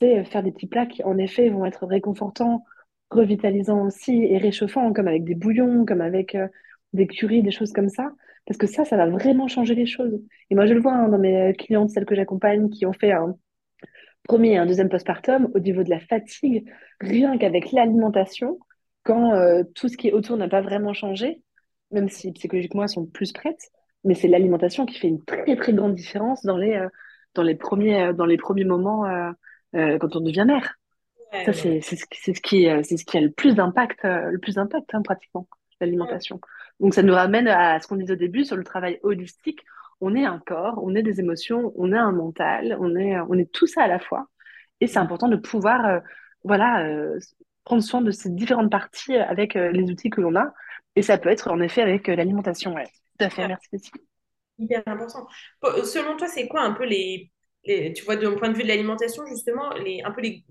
[0.00, 2.64] c'est faire des petits plats qui, en effet, vont être réconfortants,
[3.10, 6.36] revitalisants aussi et réchauffants, comme avec des bouillons, comme avec
[6.92, 8.10] des curries, des choses comme ça.
[8.46, 10.20] Parce que ça, ça va vraiment changer les choses.
[10.50, 13.12] Et moi, je le vois hein, dans mes clientes, celles que j'accompagne, qui ont fait
[13.12, 13.34] un,
[14.26, 16.68] premier et un deuxième postpartum, au niveau de la fatigue,
[17.00, 18.58] rien qu'avec l'alimentation,
[19.04, 21.40] quand euh, tout ce qui est autour n'a pas vraiment changé,
[21.92, 23.70] même si psychologiquement elles sont plus prêtes,
[24.04, 26.88] mais c'est l'alimentation qui fait une très très grande différence dans les, euh,
[27.38, 29.04] euh, dans les premiers moments
[30.00, 30.74] quand on devient mère.
[31.44, 34.94] Ça, c'est ce, ce, qui, c'est ce qui a le plus d'impact, le plus d'impact
[34.94, 35.46] hein, pratiquement,
[35.80, 36.40] l'alimentation.
[36.80, 39.60] Donc ça nous ramène à ce qu'on disait au début sur le travail holistique
[40.00, 43.34] on est un corps, on est des émotions, on est un mental, on est, on
[43.34, 44.28] est tout ça à la fois.
[44.80, 46.00] Et c'est important de pouvoir euh,
[46.44, 47.18] voilà, euh,
[47.64, 50.52] prendre soin de ces différentes parties avec euh, les outils que l'on a.
[50.96, 52.74] Et ça peut être en effet avec l'alimentation.
[52.74, 52.88] Ouais.
[53.18, 53.90] Tout à fait, merci
[54.58, 55.26] Hyper important.
[55.84, 57.30] Selon toi, c'est quoi un peu les,
[57.66, 60.44] tu vois, de mon point de vue de l'alimentation, justement, les, un peu les,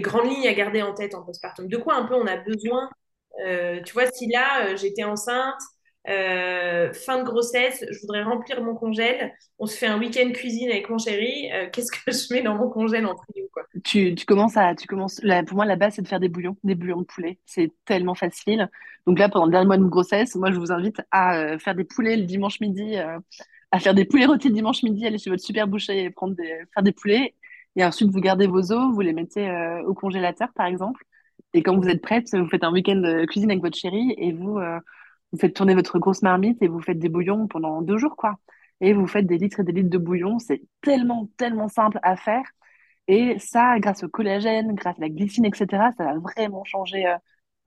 [0.00, 1.68] grandes lignes à garder en tête en postpartum.
[1.68, 2.90] De quoi un peu on a besoin
[3.46, 5.60] euh, Tu vois, si là, euh, j'étais enceinte,
[6.08, 10.70] euh, fin de grossesse, je voudrais remplir mon congèle, on se fait un week-end cuisine
[10.70, 13.48] avec mon chéri, qu'est-ce que je mets dans mon congèle en trio,
[13.84, 16.74] tu commences à, tu commences, pour moi, la base, c'est de faire des bouillons, des
[16.74, 17.38] bouillons de poulet.
[17.46, 18.68] C'est tellement facile.
[19.06, 21.84] Donc là, pendant le dernier mois de grossesse, moi, je vous invite à faire des
[21.84, 22.96] poulets le dimanche midi
[23.76, 26.62] à faire des poulets rôtis dimanche midi, aller chez votre super boucher et prendre des,
[26.72, 27.34] faire des poulets.
[27.76, 31.04] Et ensuite, vous gardez vos os, vous les mettez euh, au congélateur, par exemple.
[31.52, 34.32] Et quand vous êtes prête, vous faites un week-end de cuisine avec votre chérie et
[34.32, 34.80] vous, euh,
[35.30, 38.36] vous faites tourner votre grosse marmite et vous faites des bouillons pendant deux jours, quoi.
[38.80, 40.38] Et vous faites des litres et des litres de bouillon.
[40.38, 42.44] C'est tellement, tellement simple à faire.
[43.08, 45.66] Et ça, grâce au collagène, grâce à la glycine, etc.,
[45.98, 47.16] ça va vraiment changer euh,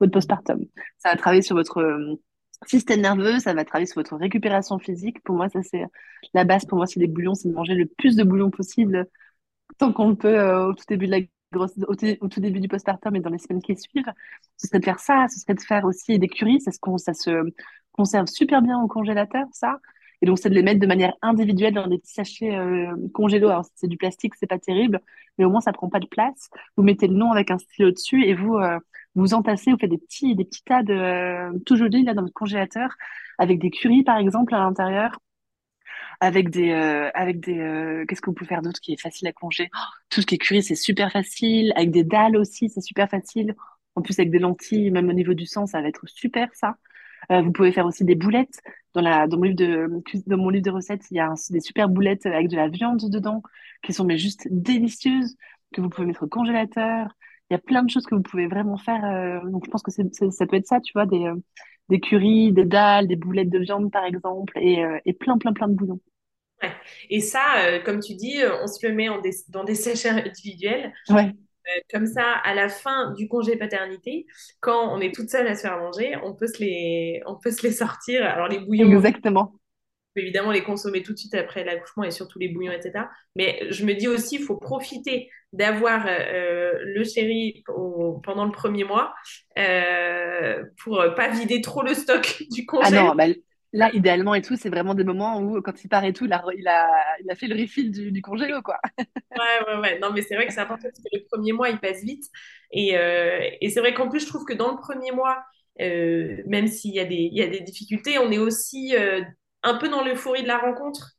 [0.00, 0.64] votre postpartum.
[0.98, 2.18] Ça va travailler sur votre
[2.66, 5.22] système nerveux, ça va travailler sur votre récupération physique.
[5.22, 5.84] Pour moi, ça c'est
[6.34, 6.64] la base.
[6.66, 9.06] Pour moi, c'est des bouillons, c'est de manger le plus de bouillons possible
[9.78, 11.20] tant qu'on le peut euh, au tout début de la
[11.52, 14.12] grosse, au, tout début du postpartum et dans les semaines qui suivent.
[14.56, 16.60] Ce serait de faire ça, ce serait de faire aussi des curries.
[16.60, 17.30] Ça se, ça se
[17.92, 19.78] conserve super bien au congélateur, ça.
[20.22, 23.48] Et donc, c'est de les mettre de manière individuelle dans des petits sachets euh, congélo.
[23.48, 25.00] Alors, c'est du plastique, c'est pas terrible,
[25.38, 26.50] mais au moins, ça prend pas de place.
[26.76, 28.78] Vous mettez le nom avec un stylo dessus et vous, euh,
[29.14, 32.22] vous entassez, vous faites des petits, des petits tas de euh, tout jolis là dans
[32.22, 32.90] votre congélateur
[33.38, 35.18] avec des curries par exemple à l'intérieur,
[36.20, 39.28] avec des, euh, avec des, euh, qu'est-ce que vous pouvez faire d'autre qui est facile
[39.28, 39.70] à conger?
[39.74, 39.78] Oh,
[40.10, 43.54] Tout ce qui est curry c'est super facile, avec des dalles aussi c'est super facile.
[43.96, 46.76] En plus avec des lentilles, même au niveau du sang ça va être super ça.
[47.30, 48.60] Vous pouvez faire aussi des boulettes.
[48.92, 49.88] Dans, la, dans, mon livre de,
[50.26, 53.08] dans mon livre de recettes, il y a des super boulettes avec de la viande
[53.08, 53.42] dedans
[53.84, 55.36] qui sont mais juste délicieuses,
[55.72, 57.14] que vous pouvez mettre au congélateur
[57.50, 59.04] il y a plein de choses que vous pouvez vraiment faire.
[59.04, 61.34] Euh, donc, je pense que ça peut être ça, tu vois, des, euh,
[61.88, 65.52] des curries, des dalles, des boulettes de viande, par exemple, et, euh, et plein, plein,
[65.52, 66.00] plein de bouillons.
[66.62, 66.70] Ouais.
[67.08, 70.92] Et ça, comme tu dis, on se le met en dans des sachets individuels.
[71.08, 71.32] Ouais.
[71.92, 74.26] Comme ça, à la fin du congé paternité,
[74.60, 77.50] quand on est toute seule à se faire manger, on peut se les, on peut
[77.50, 78.24] se les sortir.
[78.24, 78.90] Alors, les bouillons.
[78.90, 79.54] Exactement
[80.16, 83.04] évidemment les consommer tout de suite après l'accouchement et surtout les bouillons, etc.
[83.36, 87.64] Mais je me dis aussi, il faut profiter d'avoir euh, le chéri
[88.22, 89.14] pendant le premier mois
[89.58, 92.96] euh, pour pas vider trop le stock du congé.
[92.96, 93.26] Ah non, bah,
[93.72, 96.32] là, idéalement et tout, c'est vraiment des moments où, quand il part et tout, il
[96.32, 96.88] a, il a,
[97.22, 98.78] il a fait le refill du, du congélo, quoi.
[98.98, 99.98] ouais, ouais, ouais.
[99.98, 102.24] Non, mais c'est vrai que c'est important parce que le premier mois, il passe vite.
[102.72, 105.42] Et, euh, et c'est vrai qu'en plus, je trouve que dans le premier mois,
[105.80, 108.94] euh, même s'il y, a des, il y a des difficultés, on est aussi
[109.62, 111.16] un peu dans l'euphorie de la rencontre.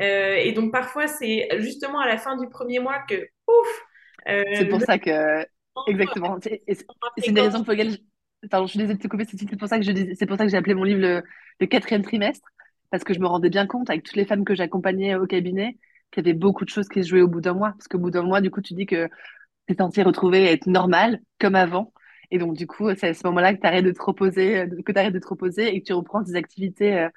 [0.00, 3.14] Euh, et donc parfois, c'est justement à la fin du premier mois que,
[3.48, 3.82] ouf
[4.28, 5.44] euh, C'est pour ça que...
[5.86, 6.38] Exactement.
[6.42, 6.62] C'est
[7.26, 7.98] une des raisons pour lesquelles...
[8.48, 10.50] Pardon, je suis désolée de te couper, c'est pour ça que c'est pour ça que
[10.50, 11.22] j'ai appelé mon livre
[11.60, 12.48] le, quatrième trimestre,
[12.90, 15.76] parce que je me rendais bien compte avec toutes les femmes que j'accompagnais au cabinet
[16.10, 17.98] qu'il y avait beaucoup de choses qui se jouaient au bout d'un mois, parce qu'au
[17.98, 19.06] bout d'un mois, du coup, tu dis que
[19.66, 21.92] tu es censé retrouver être normal comme avant,
[22.30, 24.92] et donc du coup, c'est à ce moment-là que tu arrêtes de te reposer, que
[24.92, 27.08] tu arrêtes de te reposer et que tu reprends tes activités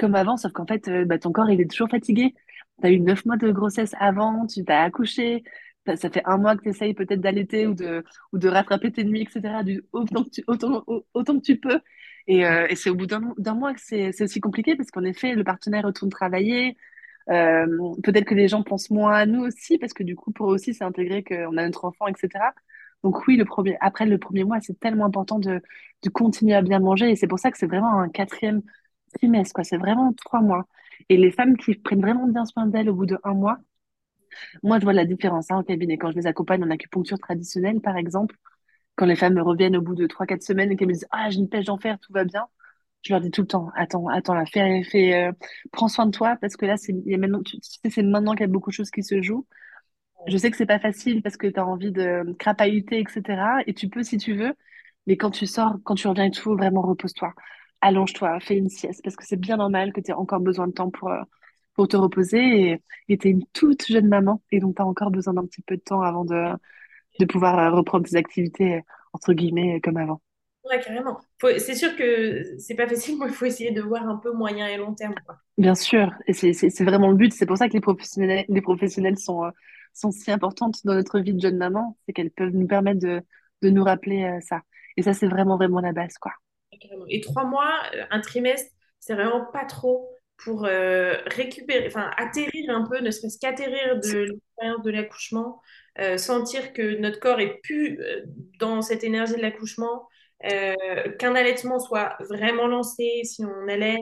[0.00, 2.34] comme avant, sauf qu'en fait, euh, bah, ton corps, il est toujours fatigué.
[2.80, 5.44] Tu as eu neuf mois de grossesse avant, tu t'as accouché,
[5.96, 9.04] ça fait un mois que tu essayes peut-être d'allaiter ou de, ou de rattraper tes
[9.04, 9.62] nuits, etc.,
[9.92, 11.80] autant, que tu, autant, autant que tu peux.
[12.26, 15.44] Et, euh, c'est au bout d'un mois que c'est aussi compliqué parce qu'en effet, le
[15.44, 16.76] partenaire retourne travailler.
[17.30, 17.66] Euh,
[18.02, 20.54] peut-être que les gens pensent moins à nous aussi parce que du coup, pour eux
[20.54, 22.52] aussi, c'est intégré qu'on a notre enfant, etc.
[23.02, 25.60] Donc oui, le premier, après le premier mois, c'est tellement important de,
[26.02, 28.62] de continuer à bien manger et c'est pour ça que c'est vraiment un quatrième
[29.18, 29.60] trimestre.
[29.64, 30.66] C'est vraiment trois mois.
[31.08, 33.58] Et les femmes qui prennent vraiment bien soin d'elles au bout de un mois,
[34.62, 35.98] moi, je vois la différence hein, au cabinet.
[35.98, 38.36] Quand je les accompagne en acupuncture traditionnelle, par exemple,
[38.96, 41.08] quand les femmes me reviennent au bout de trois, quatre semaines et qu'elles me disent
[41.10, 42.46] Ah, j'ai une pêche d'enfer, tout va bien,
[43.02, 45.32] je leur dis tout le temps Attends, attends, là, fais, euh,
[45.72, 47.42] prends soin de toi parce que là, c'est maintenant,
[47.90, 49.46] c'est maintenant qu'il y a beaucoup de choses qui se jouent.
[50.26, 53.62] Je sais que c'est pas facile parce que tu as envie de crapahuter, etc.
[53.66, 54.54] Et tu peux si tu veux,
[55.06, 57.34] mais quand tu sors, quand tu reviens et tout, vraiment repose-toi
[57.82, 60.72] allonge-toi, fais une sieste, parce que c'est bien normal que tu aies encore besoin de
[60.72, 61.22] temps pour, euh,
[61.74, 62.82] pour te reposer.
[63.08, 65.62] Et tu es une toute jeune maman, et donc tu as encore besoin d'un petit
[65.62, 66.52] peu de temps avant de,
[67.18, 70.20] de pouvoir euh, reprendre tes activités, entre guillemets, comme avant.
[70.64, 71.18] Ouais, carrément.
[71.58, 74.68] C'est sûr que c'est pas facile, mais il faut essayer de voir un peu moyen
[74.68, 75.14] et long terme.
[75.56, 77.32] Bien sûr, et c'est vraiment le but.
[77.32, 79.50] C'est pour ça que les professionnels, les professionnels sont, euh,
[79.94, 83.22] sont si importantes dans notre vie de jeune maman, c'est qu'elles peuvent nous permettre de,
[83.62, 84.60] de nous rappeler ça.
[84.96, 86.32] Et ça, c'est vraiment, vraiment la base, quoi.
[87.08, 90.10] Et trois mois, euh, un trimestre, c'est vraiment pas trop
[90.44, 95.60] pour euh, récupérer, enfin atterrir un peu, ne serait-ce qu'atterrir de l'expérience de l'accouchement,
[95.98, 97.98] euh, sentir que notre corps est plus
[98.58, 100.08] dans cette énergie de l'accouchement,
[100.42, 103.98] qu'un allaitement soit vraiment lancé si on allait,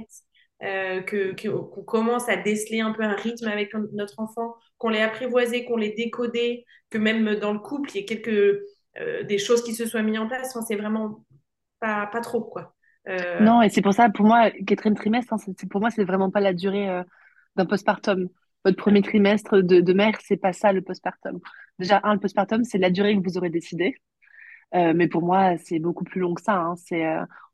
[0.61, 5.65] que qu'on commence à déceler un peu un rythme avec notre enfant qu'on l'ait apprivoisé,
[5.65, 8.63] qu'on l'ait décodé, que même dans le couple, il y ait quelques
[9.01, 10.57] euh, des choses qui se soient mises en place.
[10.67, 11.25] c'est vraiment
[11.81, 12.75] pas, pas trop, quoi.
[13.09, 16.05] Euh, non, et c'est pour ça, pour moi, quatrième trimestre, hein, c'est, pour moi, c'est
[16.05, 17.03] vraiment pas la durée euh,
[17.57, 18.29] d'un postpartum.
[18.65, 21.41] Votre premier trimestre de, de mère, c'est pas ça le postpartum.
[21.79, 23.95] Déjà, un, le postpartum, c'est la durée que vous aurez décidé.
[24.75, 26.55] Euh, mais pour moi, c'est beaucoup plus long que ça.
[26.57, 26.75] Hein.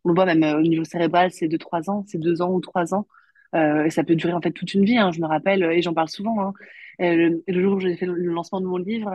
[0.04, 2.60] On le voit même au niveau cérébral, c'est de trois ans, c'est deux ans ou
[2.60, 3.06] trois ans.
[3.54, 4.98] et ça peut durer en fait toute une vie.
[4.98, 5.12] Hein.
[5.12, 6.52] Je me rappelle, et j'en parle souvent.
[6.98, 9.10] Le, le, jour où j'ai fait le lancement de mon livre,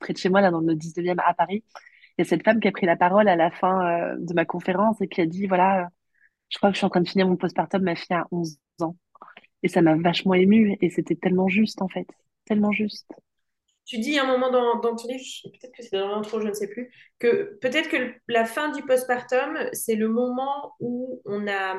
[0.00, 1.64] près de chez moi, là, dans le 19e à Paris,
[2.16, 4.34] il y a cette femme qui a pris la parole à la fin euh, de
[4.34, 5.88] ma conférence et qui a dit, voilà,
[6.48, 8.58] je crois que je suis en train de finir mon postpartum, ma fille a 11
[8.80, 8.96] ans.
[9.62, 12.06] Et ça m'a vachement émue et c'était tellement juste, en fait.
[12.44, 13.10] Tellement juste.
[13.86, 16.68] Tu dis un moment dans, ton livre, peut-être que c'est dans l'intro, je ne sais
[16.68, 21.76] plus, que peut-être que la fin du postpartum, c'est le moment où on a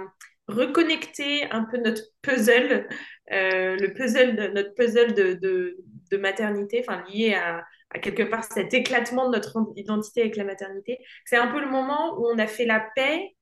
[0.48, 2.88] reconnecté un peu notre puzzle,
[3.32, 5.78] euh, le puzzle, de, notre puzzle de,
[6.12, 10.44] de maternité, enfin lié à, à quelque part cet éclatement de notre identité avec la
[10.44, 11.00] maternité.
[11.26, 13.36] C'est un peu le moment où on a fait la paix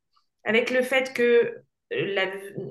[0.44, 2.26] avec le fait que euh, la,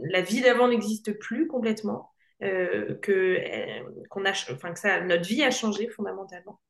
[0.04, 2.10] la vie d'avant n'existe plus complètement,
[2.42, 6.60] euh, que, euh, qu'on a, enfin, que ça, notre vie a changé fondamentalement,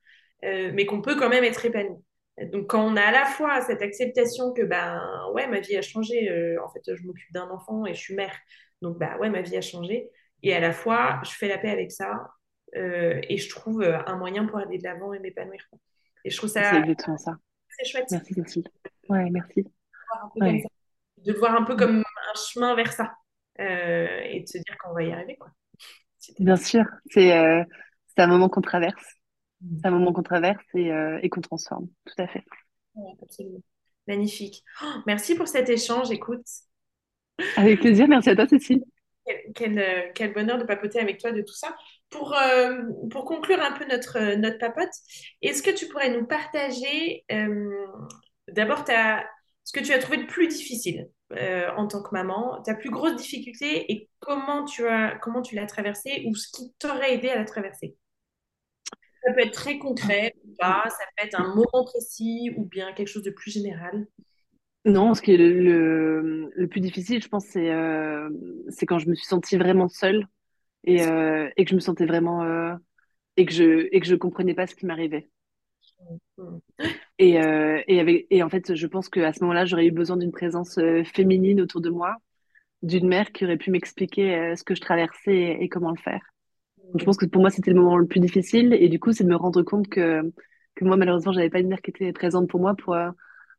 [0.42, 2.02] mais qu'on peut quand même être épanoui.
[2.50, 5.00] Donc quand on a à la fois cette acceptation que ben
[5.34, 8.34] ouais ma vie a changé, en fait je m'occupe d'un enfant et je suis mère,
[8.80, 10.08] donc bah ouais ma vie a changé,
[10.42, 12.26] et à la fois je fais la paix avec ça
[12.76, 15.60] euh, et je trouve euh, un moyen pour aller de l'avant et m'épanouir.
[16.24, 16.70] Et je trouve ça.
[16.70, 17.36] C'est exactement ça.
[17.68, 18.06] C'est chouette.
[18.10, 18.68] Merci, Cécile.
[19.08, 19.64] Ouais, merci.
[20.36, 23.12] De le voir un peu comme un chemin vers ça.
[23.60, 25.36] Euh, et de se dire qu'on va y arriver.
[25.36, 25.50] Quoi.
[26.38, 26.84] Bien sûr.
[27.10, 27.62] C'est euh,
[28.16, 29.16] un moment qu'on traverse.
[29.60, 29.78] Mm.
[29.78, 31.88] C'est un moment qu'on traverse et, euh, et qu'on transforme.
[32.04, 32.44] Tout à fait.
[32.94, 33.60] Ouais, absolument.
[34.06, 34.64] Magnifique.
[34.82, 36.10] Oh, merci pour cet échange.
[36.10, 36.46] Écoute.
[37.56, 38.08] Avec plaisir.
[38.08, 38.84] Merci à toi, Cécile.
[39.54, 41.76] Quel, quel, bonheur de papoter avec toi de tout ça.
[42.12, 44.90] Pour, euh, pour conclure un peu notre, euh, notre papote,
[45.40, 47.86] est-ce que tu pourrais nous partager euh,
[48.48, 48.84] d'abord
[49.64, 51.08] ce que tu as trouvé de plus difficile
[51.78, 56.46] en tant que maman, ta plus grosse difficulté et comment tu l'as traversée ou ce
[56.52, 57.96] qui t'aurait aidé à la traverser?
[59.24, 62.92] Ça peut être très concret ou pas, ça peut être un moment précis ou bien
[62.92, 64.06] quelque chose de plus général?
[64.84, 69.14] Non, ce qui est le, le, le plus difficile, je pense, c'est quand je me
[69.14, 70.26] suis sentie vraiment seule
[70.84, 72.74] et, euh, et que je me sentais vraiment euh,
[73.36, 75.28] et que je et que je comprenais pas ce qui m'arrivait.
[77.18, 80.16] Et, euh, et, avec, et en fait, je pense qu'à ce moment-là, j'aurais eu besoin
[80.16, 80.78] d'une présence
[81.14, 82.16] féminine autour de moi,
[82.82, 86.22] d'une mère qui aurait pu m'expliquer ce que je traversais et, et comment le faire.
[86.78, 88.72] Donc, je pense que pour moi, c'était le moment le plus difficile.
[88.74, 90.22] Et du coup, c'est de me rendre compte que,
[90.74, 92.96] que moi, malheureusement, j'avais pas une mère qui était présente pour moi pour,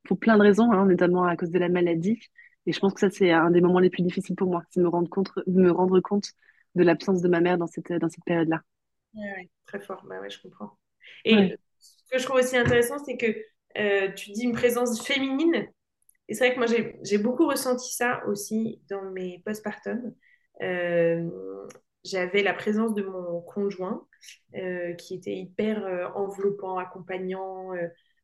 [0.03, 2.19] pour plein de raisons, hein, notamment à cause de la maladie.
[2.65, 4.79] Et je pense que ça, c'est un des moments les plus difficiles pour moi, c'est
[4.79, 6.31] de me rendre compte, de me rendre compte
[6.75, 8.61] de l'absence de ma mère dans cette, dans cette période-là.
[9.13, 10.77] Ouais, très fort, bah ouais, je comprends.
[11.25, 11.57] Et ouais.
[11.79, 13.27] ce que je trouve aussi intéressant, c'est que
[13.77, 15.67] euh, tu dis une présence féminine.
[16.27, 16.67] Et c'est vrai que moi,
[17.03, 20.13] j'ai beaucoup ressenti ça aussi dans mes postpartum.
[20.61, 21.29] Euh,
[22.03, 24.07] J'avais la présence de mon conjoint
[24.55, 27.71] euh, qui était hyper enveloppant, accompagnant,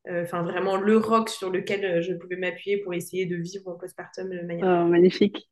[0.08, 4.30] enfin vraiment le rock sur lequel je pouvais m'appuyer pour essayer de vivre mon postpartum
[4.30, 5.50] de manière oh, magnifique.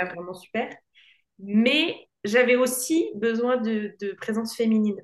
[0.00, 0.70] Vraiment super.
[1.38, 5.00] Mais j'avais aussi besoin de, de, présence féminine.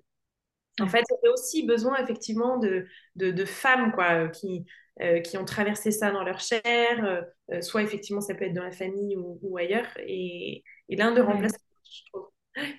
[0.81, 4.65] En fait, j'avais aussi besoin effectivement de, de, de femmes quoi, qui,
[5.01, 8.63] euh, qui ont traversé ça dans leur chair, euh, soit effectivement ça peut être dans
[8.63, 11.53] la famille ou, ou ailleurs, et, et l'un de remplace
[11.85, 12.29] je trouve.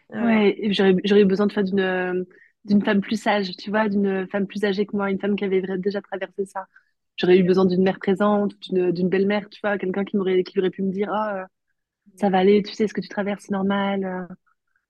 [0.09, 0.57] Ouais,
[1.03, 2.25] j'aurais besoin de faire d'une
[2.65, 5.45] d'une femme plus sage, tu vois, d'une femme plus âgée que moi, une femme qui
[5.45, 6.67] avait déjà traversé ça.
[7.15, 10.69] J'aurais eu besoin d'une mère présente, d'une belle-mère, tu vois, quelqu'un qui m'aurait qui aurait
[10.69, 11.43] pu me dire, oh,
[12.19, 14.27] ça va aller, tu sais, ce que tu traverses, c'est normal.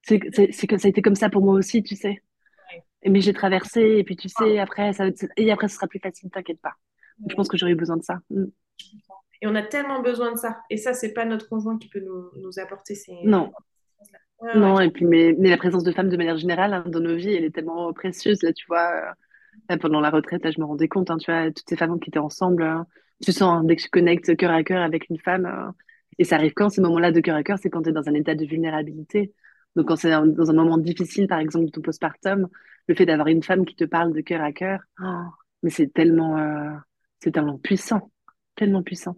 [0.02, 2.22] C'est que ça a été comme ça pour moi aussi, tu sais.
[3.04, 3.10] Ouais.
[3.10, 5.06] Mais j'ai traversé, et puis tu sais, après, ça,
[5.38, 6.74] et après, ce sera plus facile, t'inquiète pas.
[7.20, 7.28] Ouais.
[7.30, 8.20] Je pense que j'aurais eu besoin de ça.
[8.30, 8.46] Mm.
[9.42, 10.60] Et on a tellement besoin de ça.
[10.70, 13.14] Et ça, c'est pas notre conjoint qui peut nous, nous apporter ces.
[13.24, 13.52] Non.
[14.42, 17.02] Ouais, non, et puis, mais, mais la présence de femmes de manière générale hein, dans
[17.02, 18.42] nos vies, elle est tellement précieuse.
[18.42, 19.16] Là, tu vois,
[19.70, 22.00] là, pendant la retraite, là, je me rendais compte, hein, tu vois, toutes ces femmes
[22.00, 22.88] qui étaient ensemble, hein,
[23.22, 25.72] tu sens, dès que tu connectes cœur à cœur avec une femme, euh,
[26.20, 28.08] et ça arrive quand ces moments-là de cœur à cœur, c'est quand tu es dans
[28.08, 29.34] un état de vulnérabilité.
[29.76, 32.50] Donc, quand c'est dans un moment difficile, par exemple, de ton postpartum,
[32.88, 35.24] le fait d'avoir une femme qui te parle de cœur à cœur, oh,
[35.64, 36.76] mais c'est tellement, euh,
[37.20, 38.12] c'est tellement puissant,
[38.56, 39.16] tellement puissant.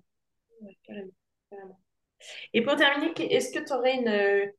[0.62, 1.12] Ouais, carrément,
[1.50, 1.80] carrément.
[2.54, 4.52] Et pour terminer, est-ce que tu aurais une,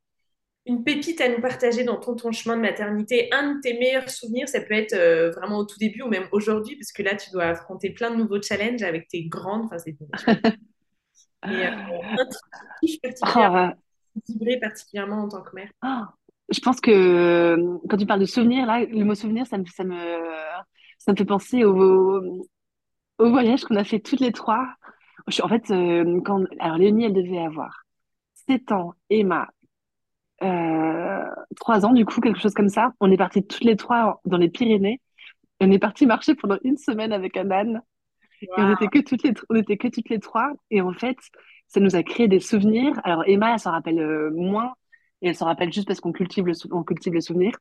[0.66, 3.28] une pépite à nous partager dans ton, ton chemin de maternité?
[3.32, 6.26] Un de tes meilleurs souvenirs, ça peut être euh, vraiment au tout début ou même
[6.32, 9.66] aujourd'hui, parce que là, tu dois affronter plein de nouveaux challenges avec tes grandes.
[9.66, 9.94] Enfin, c'est
[11.44, 11.70] Et euh,
[12.16, 12.28] truc
[12.82, 14.60] qui particulièrement, oh.
[14.60, 15.70] particulièrement en tant que mère.
[15.84, 16.04] Oh.
[16.50, 17.56] je pense que
[17.88, 19.96] quand tu parles de souvenirs, là, le mot souvenir, ça me, ça me,
[20.98, 22.46] ça me fait penser au,
[23.18, 24.68] au voyage qu'on a fait toutes les trois.
[25.42, 27.84] En fait, euh, quand, alors Léonie, elle devait avoir
[28.48, 29.48] 7 ans, Emma,
[30.42, 31.24] euh,
[31.56, 32.92] 3 ans, du coup, quelque chose comme ça.
[33.00, 35.00] On est partis toutes les trois dans les Pyrénées.
[35.60, 37.82] On est parti marcher pendant une semaine avec un âne.
[38.42, 40.52] Et on était que toutes les, on était que toutes les trois.
[40.70, 41.16] Et en fait,
[41.68, 43.00] ça nous a créé des souvenirs.
[43.04, 44.74] Alors Emma, elle s'en rappelle euh, moins.
[45.22, 47.52] Et elle s'en rappelle juste parce qu'on cultive le, on cultive le souvenir.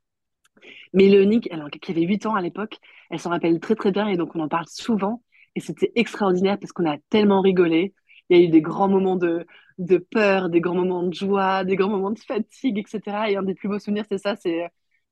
[0.93, 2.77] Mais Léonie, elle, qui avait 8 ans à l'époque,
[3.09, 5.23] elle s'en rappelle très très bien et donc on en parle souvent.
[5.55, 7.93] Et c'était extraordinaire parce qu'on a tellement rigolé.
[8.29, 9.45] Il y a eu des grands moments de,
[9.77, 13.29] de peur, des grands moments de joie, des grands moments de fatigue, etc.
[13.29, 14.69] Et un des plus beaux souvenirs, c'est ça, c'est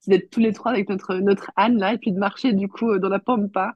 [0.07, 2.97] d'être tous les trois avec notre, notre âne là, et puis de marcher du coup
[2.99, 3.73] dans la pampa,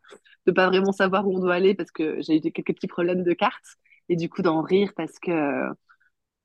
[0.47, 3.23] de pas vraiment savoir où on doit aller parce que j'ai eu quelques petits problèmes
[3.23, 3.77] de cartes,
[4.09, 5.31] et du coup d'en rire parce que,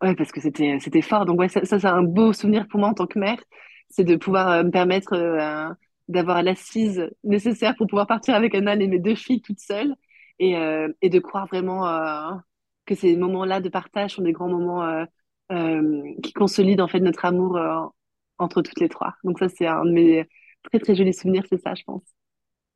[0.02, 1.24] ouais, parce que c'était, c'était fort.
[1.26, 3.38] Donc ouais, ça, ça c'est un beau souvenir pour moi en tant que mère,
[3.90, 5.72] c'est de pouvoir euh, me permettre euh,
[6.08, 9.94] d'avoir l'assise nécessaire pour pouvoir partir avec âne et mes deux filles toutes seules
[10.38, 12.34] et, euh, et de croire vraiment euh,
[12.86, 15.04] que ces moments-là de partage sont des grands moments
[16.22, 17.58] qui consolident en fait notre amour
[18.38, 19.14] entre toutes les trois.
[19.24, 20.28] Donc ça, c'est un de mes
[20.64, 22.02] très très jolis souvenirs, c'est ça, je pense.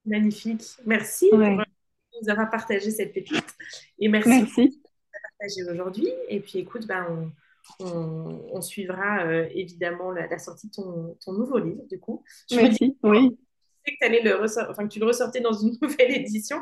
[0.05, 0.63] Magnifique.
[0.85, 1.57] Merci Ouais.
[1.57, 3.55] pour nous avoir partagé cette pépite.
[3.99, 4.81] Et merci, Merci.
[4.83, 4.91] pour
[5.39, 6.09] partager aujourd'hui.
[6.29, 7.07] Et puis écoute, ben,
[7.81, 11.99] on, on- on suivra euh, évidemment la, la sortie de ton, ton nouveau livre, du
[12.01, 12.23] coup.
[12.51, 12.99] Je me Merci.
[13.03, 13.21] Oui.
[13.31, 13.37] disais
[13.87, 16.61] que, t'allais le ressor- enfin, que tu le ressortais dans une nouvelle édition.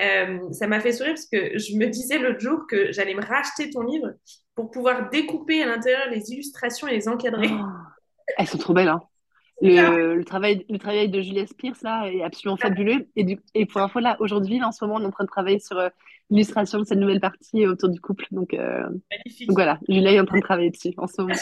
[0.00, 3.22] Euh, ça m'a fait sourire parce que je me disais l'autre jour que j'allais me
[3.22, 4.08] racheter ton livre
[4.54, 7.48] pour pouvoir découper à l'intérieur les illustrations et les encadrer.
[7.50, 7.64] Oh,
[8.38, 9.02] elles sont trop belles, hein.
[9.62, 13.06] Le, le travail, le travail de Julia Spears, là, est absolument fabuleux.
[13.14, 15.24] Et, du, et pour info, là, aujourd'hui, là, en ce moment, on est en train
[15.24, 15.88] de travailler sur euh,
[16.30, 18.26] l'illustration de cette nouvelle partie autour du couple.
[18.32, 19.48] Donc, euh, Magnifique.
[19.48, 21.34] donc voilà, Julia est en train de travailler dessus en ce moment.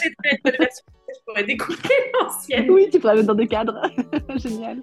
[0.45, 1.89] Une version, je pourrais découper
[2.21, 2.69] l'ancienne.
[2.69, 3.81] Oui, tu pourras mettre dans des cadres.
[4.35, 4.79] Génial.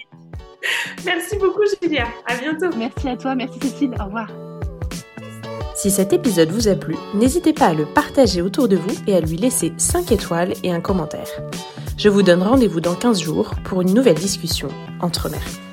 [1.05, 2.07] Merci beaucoup, Julia.
[2.27, 2.77] À bientôt.
[2.77, 4.29] Merci à toi, merci Cécile, au revoir.
[5.77, 9.15] Si cet épisode vous a plu, n'hésitez pas à le partager autour de vous et
[9.15, 11.29] à lui laisser 5 étoiles et un commentaire.
[11.99, 14.69] Je vous donne rendez-vous dans 15 jours pour une nouvelle discussion
[15.01, 15.68] entre mères.